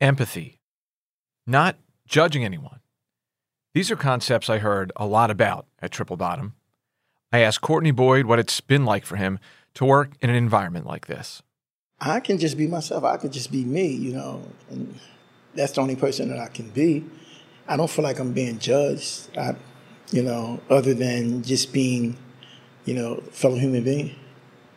Empathy, 0.00 0.58
not 1.46 1.76
judging 2.06 2.46
anyone 2.46 2.81
these 3.74 3.90
are 3.90 3.96
concepts 3.96 4.50
I 4.50 4.58
heard 4.58 4.92
a 4.96 5.06
lot 5.06 5.30
about 5.30 5.66
at 5.80 5.90
Triple 5.90 6.16
Bottom. 6.16 6.54
I 7.32 7.38
asked 7.38 7.62
Courtney 7.62 7.90
Boyd 7.90 8.26
what 8.26 8.38
it's 8.38 8.60
been 8.60 8.84
like 8.84 9.06
for 9.06 9.16
him 9.16 9.38
to 9.74 9.84
work 9.84 10.12
in 10.20 10.28
an 10.28 10.36
environment 10.36 10.86
like 10.86 11.06
this. 11.06 11.42
I 12.00 12.20
can 12.20 12.38
just 12.38 12.58
be 12.58 12.66
myself. 12.66 13.04
I 13.04 13.16
can 13.16 13.30
just 13.30 13.50
be 13.50 13.64
me, 13.64 13.86
you 13.86 14.12
know, 14.12 14.42
and 14.70 14.98
that's 15.54 15.72
the 15.72 15.80
only 15.80 15.96
person 15.96 16.28
that 16.28 16.38
I 16.38 16.48
can 16.48 16.68
be. 16.70 17.04
I 17.66 17.76
don't 17.76 17.88
feel 17.88 18.02
like 18.02 18.18
I'm 18.18 18.32
being 18.32 18.58
judged, 18.58 19.36
I, 19.38 19.54
you 20.10 20.22
know, 20.22 20.60
other 20.68 20.94
than 20.94 21.42
just 21.42 21.72
being, 21.72 22.18
you 22.84 22.94
know, 22.94 23.22
fellow 23.30 23.56
human 23.56 23.84
being. 23.84 24.16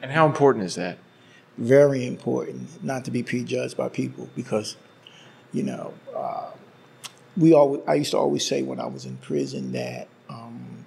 And 0.01 0.11
how 0.11 0.25
important 0.27 0.65
is 0.65 0.75
that? 0.75 0.99
Very 1.57 2.05
important, 2.05 2.83
not 2.83 3.05
to 3.05 3.11
be 3.11 3.23
prejudged 3.23 3.75
by 3.75 3.89
people 3.89 4.29
because, 4.35 4.77
you 5.51 5.63
know, 5.63 5.93
uh, 6.15 6.51
we 7.37 7.53
always, 7.53 7.81
I 7.87 7.95
used 7.95 8.11
to 8.11 8.17
always 8.17 8.45
say 8.45 8.61
when 8.61 8.79
I 8.79 8.85
was 8.85 9.05
in 9.05 9.17
prison 9.17 9.71
that 9.73 10.07
um, 10.29 10.85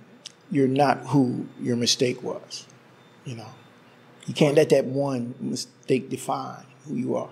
you're 0.50 0.68
not 0.68 0.98
who 1.06 1.46
your 1.60 1.76
mistake 1.76 2.22
was. 2.22 2.66
You 3.24 3.36
know, 3.36 3.48
you 4.26 4.34
can't 4.34 4.56
let 4.56 4.70
that 4.70 4.86
one 4.86 5.34
mistake 5.40 6.08
define 6.08 6.64
who 6.86 6.96
you 6.96 7.16
are. 7.16 7.30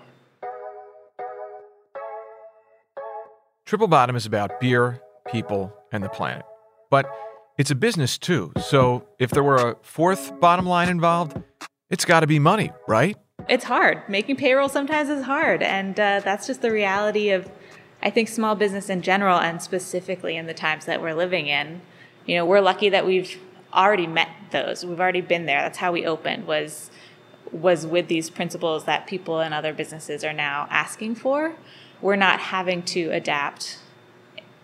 Triple 3.65 3.87
Bottom 3.87 4.15
is 4.15 4.25
about 4.25 4.59
beer, 4.59 5.01
people, 5.29 5.73
and 5.91 6.03
the 6.03 6.09
planet. 6.09 6.45
But 6.89 7.09
it's 7.57 7.71
a 7.71 7.75
business 7.75 8.17
too. 8.17 8.53
So 8.61 9.05
if 9.19 9.31
there 9.31 9.43
were 9.43 9.55
a 9.55 9.75
fourth 9.81 10.39
bottom 10.39 10.65
line 10.65 10.89
involved, 10.89 11.41
it's 11.89 12.05
got 12.05 12.21
to 12.21 12.27
be 12.27 12.39
money, 12.39 12.71
right? 12.87 13.17
It's 13.49 13.63
hard. 13.63 14.07
Making 14.07 14.35
payroll 14.35 14.69
sometimes 14.69 15.09
is 15.09 15.23
hard. 15.23 15.63
And 15.63 15.99
uh, 15.99 16.21
that's 16.23 16.47
just 16.47 16.61
the 16.61 16.71
reality 16.71 17.31
of 17.31 17.49
I 18.01 18.09
think 18.09 18.27
small 18.27 18.55
business 18.55 18.89
in 18.89 19.01
general 19.01 19.39
and 19.39 19.61
specifically 19.61 20.37
in 20.37 20.45
the 20.45 20.53
times 20.53 20.85
that 20.85 21.01
we're 21.01 21.15
living 21.15 21.47
in, 21.47 21.81
you 22.25 22.35
know, 22.35 22.45
we're 22.45 22.61
lucky 22.61 22.89
that 22.89 23.05
we've 23.05 23.39
already 23.73 24.07
met 24.07 24.29
those. 24.51 24.85
We've 24.85 24.99
already 24.99 25.21
been 25.21 25.45
there. 25.45 25.61
That's 25.61 25.79
how 25.79 25.91
we 25.91 26.05
opened 26.05 26.45
was 26.45 26.91
was 27.51 27.87
with 27.87 28.09
these 28.09 28.29
principles 28.29 28.83
that 28.83 29.07
people 29.07 29.39
and 29.39 29.53
other 29.53 29.73
businesses 29.73 30.23
are 30.25 30.33
now 30.33 30.67
asking 30.69 31.15
for. 31.15 31.55
We're 32.01 32.17
not 32.17 32.39
having 32.41 32.83
to 32.83 33.09
adapt 33.11 33.79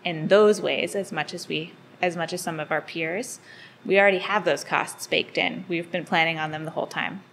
in 0.04 0.28
those 0.28 0.62
ways 0.62 0.94
as 0.96 1.12
much 1.12 1.34
as 1.34 1.48
we 1.48 1.74
as 2.02 2.18
much 2.18 2.34
as 2.34 2.42
some 2.42 2.60
of 2.60 2.72
our 2.72 2.82
peers. 2.82 3.40
We 3.86 4.00
already 4.00 4.20
have 4.20 4.46
those 4.46 4.63
costs 4.63 5.08
baked 5.08 5.38
in. 5.38 5.66
We've 5.70 5.90
been 5.90 6.06
planning 6.06 6.38
on 6.38 6.52
them 6.52 6.66
the 6.66 6.72
whole 6.72 6.88
time. 6.88 7.24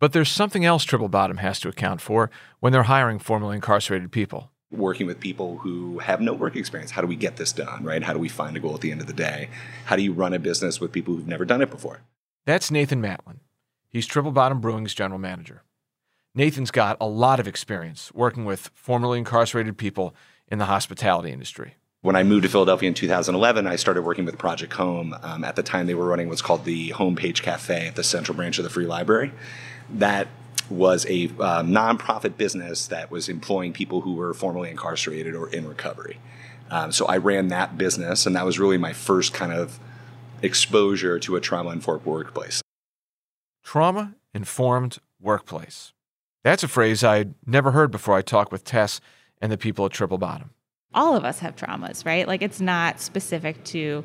But 0.00 0.12
there's 0.12 0.28
something 0.28 0.64
else 0.64 0.82
Triple 0.84 1.08
Bottom 1.08 1.38
has 1.38 1.60
to 1.60 1.68
account 1.68 2.00
for 2.00 2.30
when 2.58 2.72
they're 2.72 2.84
hiring 2.84 3.20
formerly 3.20 3.56
incarcerated 3.56 4.10
people 4.10 4.50
working 4.70 5.06
with 5.06 5.20
people 5.20 5.58
who 5.58 5.98
have 6.00 6.20
no 6.20 6.32
work 6.32 6.56
experience. 6.56 6.90
How 6.90 7.00
do 7.00 7.06
we 7.06 7.16
get 7.16 7.36
this 7.36 7.52
done, 7.52 7.84
right? 7.84 8.02
How 8.02 8.12
do 8.12 8.18
we 8.18 8.28
find 8.28 8.56
a 8.56 8.60
goal 8.60 8.74
at 8.74 8.80
the 8.80 8.90
end 8.90 9.00
of 9.00 9.06
the 9.06 9.12
day? 9.12 9.48
How 9.84 9.96
do 9.96 10.02
you 10.02 10.12
run 10.12 10.34
a 10.34 10.38
business 10.38 10.80
with 10.80 10.92
people 10.92 11.14
who've 11.14 11.28
never 11.28 11.44
done 11.44 11.62
it 11.62 11.70
before? 11.70 12.00
That's 12.46 12.70
Nathan 12.70 13.00
Matlin. 13.00 13.38
He's 13.88 14.06
Triple 14.06 14.32
Bottom 14.32 14.60
Brewing's 14.60 14.94
general 14.94 15.20
manager. 15.20 15.62
Nathan's 16.34 16.72
got 16.72 16.96
a 17.00 17.06
lot 17.06 17.38
of 17.38 17.46
experience 17.46 18.12
working 18.12 18.44
with 18.44 18.70
formerly 18.74 19.18
incarcerated 19.18 19.78
people 19.78 20.14
in 20.48 20.58
the 20.58 20.64
hospitality 20.64 21.30
industry. 21.30 21.74
When 22.02 22.16
I 22.16 22.22
moved 22.22 22.42
to 22.42 22.48
Philadelphia 22.48 22.88
in 22.88 22.94
2011, 22.94 23.66
I 23.66 23.76
started 23.76 24.02
working 24.02 24.26
with 24.26 24.36
Project 24.36 24.74
Home. 24.74 25.14
Um, 25.22 25.42
at 25.44 25.56
the 25.56 25.62
time, 25.62 25.86
they 25.86 25.94
were 25.94 26.06
running 26.06 26.28
what's 26.28 26.42
called 26.42 26.64
the 26.64 26.90
Homepage 26.90 27.40
Cafe 27.40 27.88
at 27.88 27.94
the 27.94 28.04
central 28.04 28.36
branch 28.36 28.58
of 28.58 28.64
the 28.64 28.68
Free 28.68 28.84
Library. 28.84 29.32
That 29.88 30.28
was 30.70 31.06
a 31.06 31.26
uh, 31.26 31.62
nonprofit 31.62 32.36
business 32.36 32.86
that 32.88 33.10
was 33.10 33.28
employing 33.28 33.72
people 33.72 34.00
who 34.00 34.14
were 34.14 34.34
formerly 34.34 34.70
incarcerated 34.70 35.34
or 35.34 35.48
in 35.48 35.68
recovery. 35.68 36.18
Um, 36.70 36.92
so 36.92 37.06
I 37.06 37.18
ran 37.18 37.48
that 37.48 37.76
business, 37.76 38.26
and 38.26 38.34
that 38.36 38.44
was 38.44 38.58
really 38.58 38.78
my 38.78 38.92
first 38.92 39.34
kind 39.34 39.52
of 39.52 39.78
exposure 40.42 41.18
to 41.20 41.36
a 41.36 41.40
trauma 41.40 41.70
informed 41.70 42.04
workplace. 42.04 42.62
Trauma 43.62 44.14
informed 44.34 44.98
workplace. 45.20 45.92
That's 46.42 46.62
a 46.62 46.68
phrase 46.68 47.02
I'd 47.02 47.34
never 47.46 47.70
heard 47.70 47.90
before 47.90 48.16
I 48.16 48.22
talked 48.22 48.52
with 48.52 48.64
Tess 48.64 49.00
and 49.40 49.50
the 49.50 49.58
people 49.58 49.86
at 49.86 49.92
Triple 49.92 50.18
Bottom. 50.18 50.50
All 50.94 51.16
of 51.16 51.24
us 51.24 51.40
have 51.40 51.56
traumas, 51.56 52.04
right? 52.04 52.28
Like 52.28 52.42
it's 52.42 52.60
not 52.60 53.00
specific 53.00 53.64
to 53.64 54.04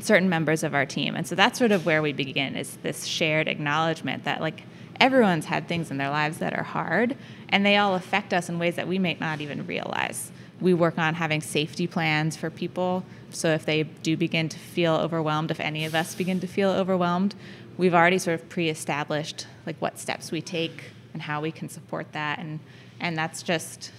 certain 0.00 0.28
members 0.28 0.62
of 0.62 0.74
our 0.74 0.86
team. 0.86 1.14
And 1.14 1.26
so 1.26 1.34
that's 1.34 1.58
sort 1.58 1.72
of 1.72 1.86
where 1.86 2.02
we 2.02 2.12
begin 2.12 2.54
is 2.54 2.76
this 2.82 3.04
shared 3.04 3.48
acknowledgement 3.48 4.24
that 4.24 4.40
like 4.40 4.62
everyone's 5.00 5.46
had 5.46 5.68
things 5.68 5.90
in 5.90 5.98
their 5.98 6.10
lives 6.10 6.38
that 6.38 6.54
are 6.54 6.64
hard, 6.64 7.16
and 7.48 7.64
they 7.64 7.76
all 7.76 7.94
affect 7.94 8.32
us 8.32 8.48
in 8.48 8.58
ways 8.58 8.76
that 8.76 8.88
we 8.88 8.98
may 8.98 9.16
not 9.20 9.40
even 9.40 9.66
realize. 9.66 10.30
We 10.60 10.74
work 10.74 10.98
on 10.98 11.14
having 11.14 11.40
safety 11.40 11.86
plans 11.86 12.36
for 12.36 12.50
people. 12.50 13.04
So 13.30 13.50
if 13.50 13.64
they 13.64 13.84
do 13.84 14.16
begin 14.16 14.48
to 14.48 14.58
feel 14.58 14.94
overwhelmed, 14.94 15.50
if 15.50 15.60
any 15.60 15.84
of 15.84 15.94
us 15.94 16.14
begin 16.14 16.40
to 16.40 16.46
feel 16.46 16.70
overwhelmed, 16.70 17.34
we've 17.76 17.94
already 17.94 18.18
sort 18.18 18.40
of 18.40 18.48
pre-established 18.48 19.46
like 19.66 19.76
what 19.78 19.98
steps 19.98 20.32
we 20.32 20.42
take 20.42 20.90
and 21.12 21.22
how 21.22 21.40
we 21.40 21.52
can 21.52 21.68
support 21.68 22.12
that 22.12 22.38
and 22.38 22.58
and 23.00 23.16
that's 23.16 23.42
just 23.42 23.92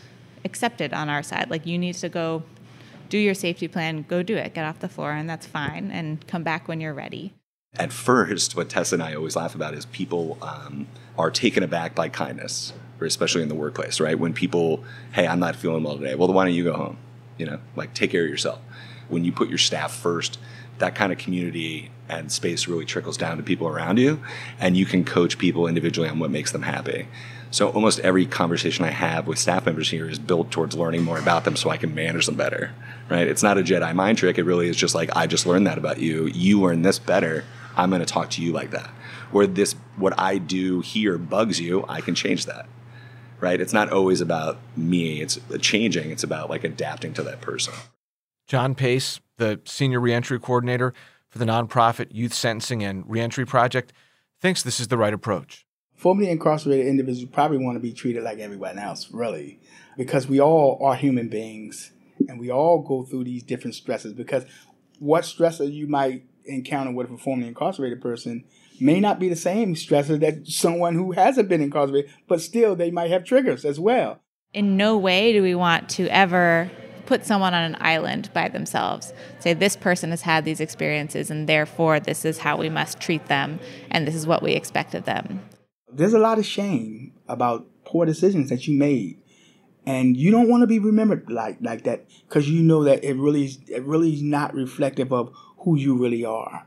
accepted 0.43 0.93
on 0.93 1.09
our 1.09 1.23
side. 1.23 1.49
Like 1.49 1.65
you 1.65 1.77
need 1.77 1.95
to 1.95 2.09
go 2.09 2.43
do 3.07 3.17
your 3.17 3.33
safety 3.33 3.67
plan, 3.67 4.05
go 4.07 4.21
do 4.21 4.35
it, 4.35 4.53
get 4.53 4.65
off 4.65 4.79
the 4.79 4.89
floor, 4.89 5.11
and 5.11 5.29
that's 5.29 5.47
fine, 5.47 5.89
and 5.91 6.25
come 6.27 6.43
back 6.43 6.67
when 6.67 6.79
you're 6.79 6.93
ready. 6.93 7.33
At 7.75 7.93
first, 7.93 8.55
what 8.55 8.67
Tessa 8.67 8.95
and 8.95 9.03
I 9.03 9.13
always 9.13 9.35
laugh 9.35 9.53
about 9.53 9.75
is 9.75 9.85
people 9.85 10.37
um, 10.41 10.87
are 11.17 11.29
taken 11.29 11.61
aback 11.61 11.93
by 11.93 12.09
kindness, 12.09 12.73
especially 12.99 13.43
in 13.43 13.47
the 13.47 13.55
workplace, 13.55 13.99
right? 13.99 14.17
When 14.17 14.33
people, 14.33 14.83
hey, 15.13 15.27
I'm 15.27 15.39
not 15.39 15.55
feeling 15.55 15.83
well 15.83 15.97
today. 15.97 16.15
Well, 16.15 16.33
why 16.33 16.45
don't 16.45 16.53
you 16.55 16.63
go 16.63 16.73
home? 16.73 16.97
You 17.37 17.45
know, 17.45 17.59
like 17.75 17.93
take 17.93 18.11
care 18.11 18.23
of 18.23 18.29
yourself. 18.29 18.59
When 19.07 19.23
you 19.23 19.31
put 19.31 19.49
your 19.49 19.59
staff 19.59 19.93
first, 19.93 20.39
that 20.79 20.95
kind 20.95 21.13
of 21.13 21.19
community 21.19 21.91
and 22.07 22.31
space 22.31 22.67
really 22.67 22.85
trickles 22.85 23.17
down 23.17 23.37
to 23.37 23.43
people 23.43 23.67
around 23.67 23.97
you, 23.97 24.21
and 24.59 24.75
you 24.75 24.85
can 24.85 25.05
coach 25.05 25.37
people 25.37 25.67
individually 25.67 26.09
on 26.09 26.19
what 26.19 26.31
makes 26.31 26.51
them 26.51 26.63
happy. 26.63 27.07
So 27.51 27.69
almost 27.69 27.99
every 27.99 28.25
conversation 28.25 28.83
I 28.83 28.91
have 28.91 29.27
with 29.27 29.39
staff 29.39 29.65
members 29.65 29.89
here 29.89 30.09
is 30.09 30.19
built 30.19 30.51
towards 30.51 30.75
learning 30.75 31.03
more 31.03 31.17
about 31.17 31.45
them 31.45 31.55
so 31.55 31.69
I 31.69 31.77
can 31.77 31.95
manage 31.95 32.25
them 32.25 32.35
better. 32.35 32.71
Right? 33.09 33.27
It's 33.27 33.41
not 33.41 33.57
a 33.57 33.61
Jedi 33.61 33.93
mind 33.95 34.17
trick. 34.17 34.37
It 34.37 34.43
really 34.43 34.67
is 34.67 34.75
just 34.75 34.95
like 34.95 35.15
I 35.15 35.27
just 35.27 35.45
learned 35.45 35.65
that 35.67 35.77
about 35.77 35.99
you. 35.99 36.27
You 36.27 36.61
learn 36.61 36.81
this 36.81 36.99
better. 36.99 37.45
I'm 37.75 37.89
going 37.89 38.01
to 38.01 38.05
talk 38.05 38.29
to 38.31 38.41
you 38.41 38.51
like 38.51 38.71
that. 38.71 38.89
Where 39.31 39.47
this 39.47 39.73
what 39.95 40.19
I 40.19 40.37
do 40.37 40.81
here 40.81 41.17
bugs 41.17 41.59
you, 41.59 41.85
I 41.87 42.01
can 42.01 42.15
change 42.15 42.45
that. 42.45 42.67
Right? 43.39 43.61
It's 43.61 43.73
not 43.73 43.91
always 43.91 44.19
about 44.19 44.57
me. 44.75 45.21
It's 45.21 45.39
changing. 45.61 46.11
It's 46.11 46.23
about 46.23 46.49
like 46.49 46.63
adapting 46.63 47.13
to 47.13 47.23
that 47.23 47.39
person. 47.39 47.73
John 48.47 48.75
Pace, 48.75 49.21
the 49.37 49.61
senior 49.63 49.99
reentry 49.99 50.39
coordinator 50.39 50.93
for 51.29 51.37
the 51.37 51.45
nonprofit 51.45 52.07
Youth 52.11 52.33
Sentencing 52.33 52.83
and 52.83 53.09
Reentry 53.09 53.45
Project, 53.45 53.93
thinks 54.41 54.61
this 54.61 54.79
is 54.79 54.89
the 54.89 54.97
right 54.97 55.13
approach 55.13 55.65
formerly 55.99 56.29
incarcerated 56.29 56.87
individuals 56.87 57.29
probably 57.29 57.57
want 57.57 57.75
to 57.75 57.81
be 57.81 57.91
treated 57.91 58.23
like 58.23 58.39
everyone 58.39 58.79
else, 58.79 59.11
really, 59.11 59.59
because 59.97 60.27
we 60.27 60.39
all 60.39 60.79
are 60.81 60.95
human 60.95 61.27
beings 61.27 61.91
and 62.29 62.39
we 62.39 62.49
all 62.49 62.79
go 62.79 63.03
through 63.03 63.25
these 63.25 63.43
different 63.43 63.75
stresses. 63.75 64.13
Because 64.13 64.45
what 64.99 65.25
stressor 65.25 65.71
you 65.71 65.87
might 65.87 66.23
encounter 66.45 66.91
with 66.91 67.11
a 67.11 67.17
formerly 67.17 67.47
incarcerated 67.47 68.01
person 68.01 68.43
may 68.79 68.99
not 68.99 69.19
be 69.19 69.29
the 69.29 69.35
same 69.35 69.75
stressor 69.75 70.19
that 70.19 70.47
someone 70.47 70.95
who 70.95 71.11
hasn't 71.11 71.49
been 71.49 71.61
incarcerated, 71.61 72.11
but 72.27 72.41
still 72.41 72.75
they 72.75 72.91
might 72.91 73.11
have 73.11 73.23
triggers 73.23 73.65
as 73.65 73.79
well. 73.79 74.19
In 74.53 74.77
no 74.77 74.97
way 74.97 75.33
do 75.33 75.41
we 75.41 75.53
want 75.53 75.89
to 75.89 76.07
ever 76.07 76.71
put 77.09 77.25
someone 77.25 77.55
on 77.55 77.63
an 77.63 77.75
island 77.79 78.29
by 78.35 78.47
themselves. 78.47 79.13
Say, 79.39 79.53
this 79.53 79.75
person 79.75 80.11
has 80.11 80.21
had 80.21 80.45
these 80.45 80.59
experiences, 80.59 81.31
and 81.31 81.49
therefore, 81.49 81.99
this 81.99 82.23
is 82.23 82.37
how 82.37 82.55
we 82.55 82.69
must 82.69 82.99
treat 82.99 83.25
them, 83.25 83.59
and 83.89 84.07
this 84.07 84.13
is 84.13 84.27
what 84.27 84.43
we 84.43 84.51
expect 84.51 84.93
of 84.93 85.05
them. 85.05 85.41
There's 85.91 86.13
a 86.13 86.19
lot 86.19 86.37
of 86.37 86.45
shame 86.45 87.13
about 87.27 87.65
poor 87.83 88.05
decisions 88.05 88.49
that 88.49 88.67
you 88.67 88.77
made. 88.77 89.17
And 89.87 90.15
you 90.15 90.29
don't 90.29 90.47
want 90.47 90.61
to 90.61 90.67
be 90.67 90.77
remembered 90.77 91.31
like 91.31 91.57
like 91.61 91.85
that 91.85 92.05
because 92.27 92.47
you 92.47 92.61
know 92.61 92.83
that 92.83 93.03
it 93.03 93.15
really 93.15 93.45
is, 93.45 93.57
it 93.67 93.83
really 93.85 94.13
is 94.13 94.21
not 94.21 94.53
reflective 94.53 95.11
of 95.11 95.33
who 95.61 95.75
you 95.75 95.97
really 95.97 96.25
are. 96.25 96.65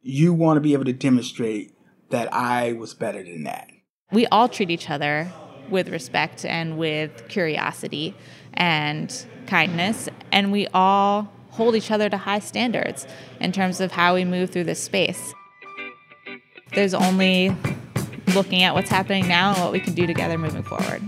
You 0.00 0.32
want 0.32 0.56
to 0.56 0.60
be 0.60 0.72
able 0.72 0.84
to 0.84 0.92
demonstrate 0.92 1.72
that 2.10 2.32
I 2.32 2.72
was 2.72 2.94
better 2.94 3.22
than 3.22 3.44
that. 3.44 3.70
We 4.10 4.26
all 4.26 4.48
treat 4.48 4.70
each 4.70 4.90
other 4.90 5.32
with 5.70 5.88
respect 5.88 6.44
and 6.44 6.76
with 6.76 7.28
curiosity 7.28 8.14
and 8.54 9.24
kindness, 9.46 10.08
and 10.30 10.52
we 10.52 10.66
all 10.74 11.32
hold 11.50 11.76
each 11.76 11.90
other 11.90 12.08
to 12.08 12.16
high 12.16 12.38
standards 12.38 13.06
in 13.40 13.52
terms 13.52 13.80
of 13.80 13.92
how 13.92 14.14
we 14.14 14.24
move 14.24 14.50
through 14.50 14.64
this 14.64 14.82
space. 14.82 15.32
There's 16.74 16.94
only 16.94 17.54
looking 18.34 18.62
at 18.62 18.74
what's 18.74 18.90
happening 18.90 19.28
now 19.28 19.52
and 19.52 19.62
what 19.62 19.72
we 19.72 19.80
can 19.80 19.94
do 19.94 20.06
together 20.06 20.38
moving 20.38 20.62
forward. 20.62 21.02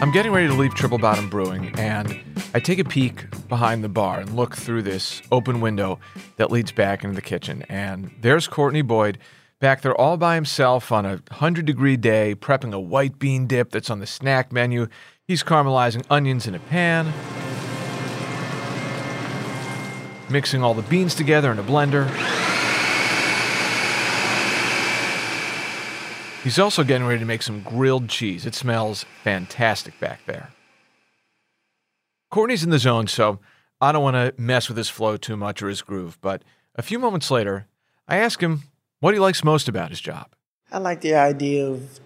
I'm 0.00 0.12
getting 0.12 0.30
ready 0.30 0.46
to 0.46 0.54
leave 0.54 0.76
Triple 0.76 0.98
Bottom 0.98 1.28
Brewing, 1.28 1.74
and 1.76 2.20
I 2.54 2.60
take 2.60 2.78
a 2.78 2.84
peek 2.84 3.26
behind 3.48 3.82
the 3.82 3.88
bar 3.88 4.20
and 4.20 4.36
look 4.36 4.56
through 4.56 4.82
this 4.82 5.22
open 5.32 5.60
window 5.60 5.98
that 6.36 6.52
leads 6.52 6.70
back 6.70 7.02
into 7.02 7.16
the 7.16 7.20
kitchen. 7.20 7.64
And 7.68 8.12
there's 8.20 8.46
Courtney 8.46 8.82
Boyd 8.82 9.18
back 9.58 9.82
there 9.82 10.00
all 10.00 10.16
by 10.16 10.36
himself 10.36 10.92
on 10.92 11.04
a 11.04 11.20
100 11.30 11.66
degree 11.66 11.96
day, 11.96 12.36
prepping 12.36 12.72
a 12.72 12.78
white 12.78 13.18
bean 13.18 13.48
dip 13.48 13.70
that's 13.70 13.90
on 13.90 13.98
the 13.98 14.06
snack 14.06 14.52
menu. 14.52 14.86
He's 15.26 15.42
caramelizing 15.42 16.06
onions 16.08 16.46
in 16.46 16.54
a 16.54 16.60
pan, 16.60 17.12
mixing 20.30 20.62
all 20.62 20.74
the 20.74 20.82
beans 20.82 21.16
together 21.16 21.50
in 21.50 21.58
a 21.58 21.64
blender. 21.64 22.08
He's 26.48 26.58
also 26.58 26.82
getting 26.82 27.06
ready 27.06 27.20
to 27.20 27.26
make 27.26 27.42
some 27.42 27.60
grilled 27.60 28.08
cheese. 28.08 28.46
It 28.46 28.54
smells 28.54 29.04
fantastic 29.22 30.00
back 30.00 30.24
there. 30.24 30.48
Courtney's 32.30 32.64
in 32.64 32.70
the 32.70 32.78
zone, 32.78 33.06
so 33.06 33.38
I 33.82 33.92
don't 33.92 34.02
want 34.02 34.14
to 34.14 34.32
mess 34.40 34.66
with 34.66 34.78
his 34.78 34.88
flow 34.88 35.18
too 35.18 35.36
much 35.36 35.62
or 35.62 35.68
his 35.68 35.82
groove. 35.82 36.16
But 36.22 36.42
a 36.74 36.80
few 36.80 36.98
moments 36.98 37.30
later, 37.30 37.66
I 38.08 38.16
ask 38.16 38.40
him 38.40 38.62
what 39.00 39.12
he 39.12 39.20
likes 39.20 39.44
most 39.44 39.68
about 39.68 39.90
his 39.90 40.00
job. 40.00 40.34
I 40.72 40.78
like 40.78 41.02
the 41.02 41.16
idea 41.16 41.66
of 41.66 42.00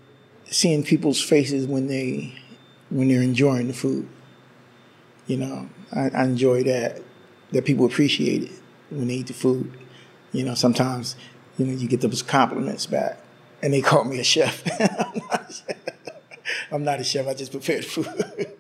seeing 0.47 0.83
people's 0.83 1.23
faces 1.23 1.69
when 1.69 1.87
they 1.87 2.35
when 2.91 3.07
they're 3.07 3.23
enjoying 3.23 3.69
the 3.69 3.75
food. 3.75 4.09
You 5.29 5.37
know, 5.37 5.71
I, 5.93 6.09
I 6.09 6.25
enjoy 6.25 6.65
that 6.65 7.01
that 7.53 7.65
people 7.65 7.87
appreciate 7.87 8.43
it 8.43 8.61
when 8.91 9.07
they 9.07 9.15
eat 9.15 9.29
the 9.29 9.35
food. 9.35 9.73
You 10.33 10.45
know, 10.45 10.55
sometimes 10.55 11.15
you 11.59 11.67
know 11.67 11.75
you 11.75 11.87
get 11.87 12.01
those 12.01 12.23
compliments 12.23 12.87
back 12.87 13.22
and 13.63 13.73
they 13.73 13.81
called 13.81 14.07
me 14.09 14.19
a 14.21 14.25
chef. 14.25 14.63
I'm 16.71 16.85
not 16.85 17.01
a 17.01 17.05
chef. 17.05 17.27
I 17.27 17.35
just 17.35 17.53
prepared 17.53 17.85
food. 17.85 18.07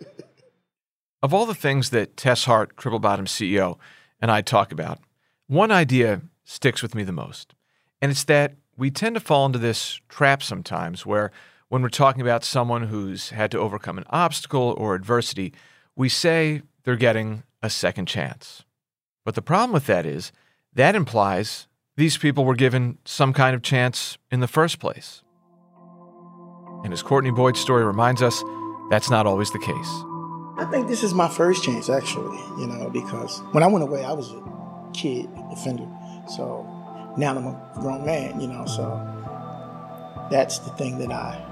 of 1.23 1.33
all 1.33 1.47
the 1.47 1.55
things 1.55 1.91
that 1.91 2.17
Tess 2.17 2.45
Hart, 2.45 2.77
Triple 2.77 2.99
Bottom 2.99 3.27
CEO, 3.27 3.79
and 4.21 4.31
I 4.31 4.43
talk 4.43 4.73
about, 4.73 4.99
one 5.47 5.71
idea 5.71 6.23
sticks 6.45 6.83
with 6.83 6.95
me 6.95 7.03
the 7.03 7.13
most. 7.13 7.55
And 8.01 8.11
it's 8.11 8.25
that 8.25 8.55
we 8.77 8.91
tend 8.91 9.15
to 9.15 9.21
fall 9.21 9.47
into 9.47 9.59
this 9.59 10.01
trap 10.09 10.43
sometimes 10.43 11.07
where 11.07 11.31
when 11.69 11.83
we're 11.83 11.89
talking 11.89 12.21
about 12.21 12.45
someone 12.45 12.85
who's 12.85 13.31
had 13.31 13.51
to 13.53 13.59
overcome 13.59 13.99
an 13.99 14.05
obstacle 14.11 14.75
or 14.77 14.95
adversity, 14.95 15.53
we 15.97 16.09
say 16.09 16.63
they're 16.85 16.97
getting 16.97 17.45
a 17.63 17.71
second 17.71 18.07
chance. 18.07 18.65
But 19.25 19.35
the 19.35 19.43
problem 19.43 19.73
with 19.73 19.87
that 19.87 20.05
is 20.05 20.33
that 20.75 20.95
implies 20.95 21.69
these 21.97 22.17
people 22.17 22.45
were 22.45 22.55
given 22.55 22.99
some 23.05 23.33
kind 23.33 23.55
of 23.55 23.63
chance 23.63 24.17
in 24.31 24.41
the 24.41 24.49
first 24.49 24.79
place. 24.79 25.23
And 26.85 26.93
as 26.93 27.03
Courtney 27.03 27.31
Boyd's 27.31 27.61
story 27.61 27.85
reminds 27.85 28.23
us, 28.23 28.43
that's 28.91 29.11
not 29.11 29.27
always 29.27 29.51
the 29.51 29.59
case. 29.59 29.93
I 30.59 30.67
think 30.71 30.89
this 30.89 31.03
is 31.03 31.15
my 31.15 31.29
first 31.29 31.65
chance, 31.65 31.89
actually, 31.89 32.39
you 32.59 32.67
know, 32.67 32.91
because 32.91 33.41
when 33.53 33.63
I 33.63 33.67
went 33.67 33.83
away, 33.85 34.05
I 34.05 34.13
was 34.13 34.33
a 34.33 34.43
kid 34.93 35.29
offender. 35.51 35.87
So 36.29 36.67
now 37.17 37.37
I'm 37.37 37.47
a 37.47 37.71
grown 37.81 38.05
man, 38.05 38.41
you 38.41 38.47
know, 38.47 38.65
so 38.67 38.87
that's 40.31 40.59
the 40.61 40.71
thing 40.71 40.99
that 40.99 41.13
I, 41.13 41.45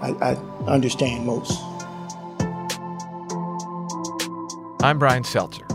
I, 0.00 0.10
I 0.30 0.34
understand 0.66 1.26
most. 1.26 1.58
I'm 4.82 4.98
Brian 4.98 5.24
Seltzer. 5.24 5.66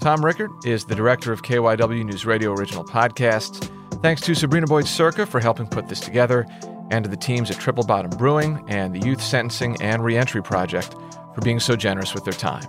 Tom 0.00 0.24
Rickert 0.24 0.64
is 0.64 0.84
the 0.84 0.94
director 0.94 1.32
of 1.32 1.42
KYW 1.42 2.04
News 2.04 2.24
Radio 2.24 2.52
Original 2.52 2.84
Podcasts. 2.84 3.68
Thanks 4.00 4.20
to 4.22 4.34
Sabrina 4.34 4.66
Boyd 4.66 4.84
Surka 4.84 5.26
for 5.26 5.40
helping 5.40 5.66
put 5.66 5.88
this 5.88 5.98
together, 5.98 6.46
and 6.90 7.04
to 7.04 7.10
the 7.10 7.16
teams 7.16 7.50
at 7.50 7.58
Triple 7.58 7.82
Bottom 7.84 8.12
Brewing 8.12 8.64
and 8.68 8.94
the 8.94 9.04
Youth 9.04 9.20
Sentencing 9.20 9.76
and 9.82 10.04
Reentry 10.04 10.40
Project 10.40 10.94
for 11.34 11.40
being 11.42 11.58
so 11.58 11.74
generous 11.74 12.14
with 12.14 12.24
their 12.24 12.32
time. 12.32 12.62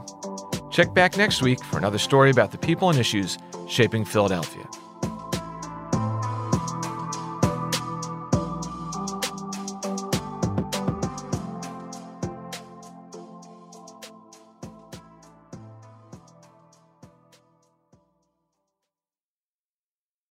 Check 0.71 0.93
back 0.95 1.17
next 1.17 1.43
week 1.43 1.63
for 1.65 1.77
another 1.77 1.99
story 1.99 2.31
about 2.31 2.51
the 2.51 2.57
people 2.57 2.89
and 2.89 2.97
issues 2.97 3.37
shaping 3.67 4.05
Philadelphia. 4.05 4.67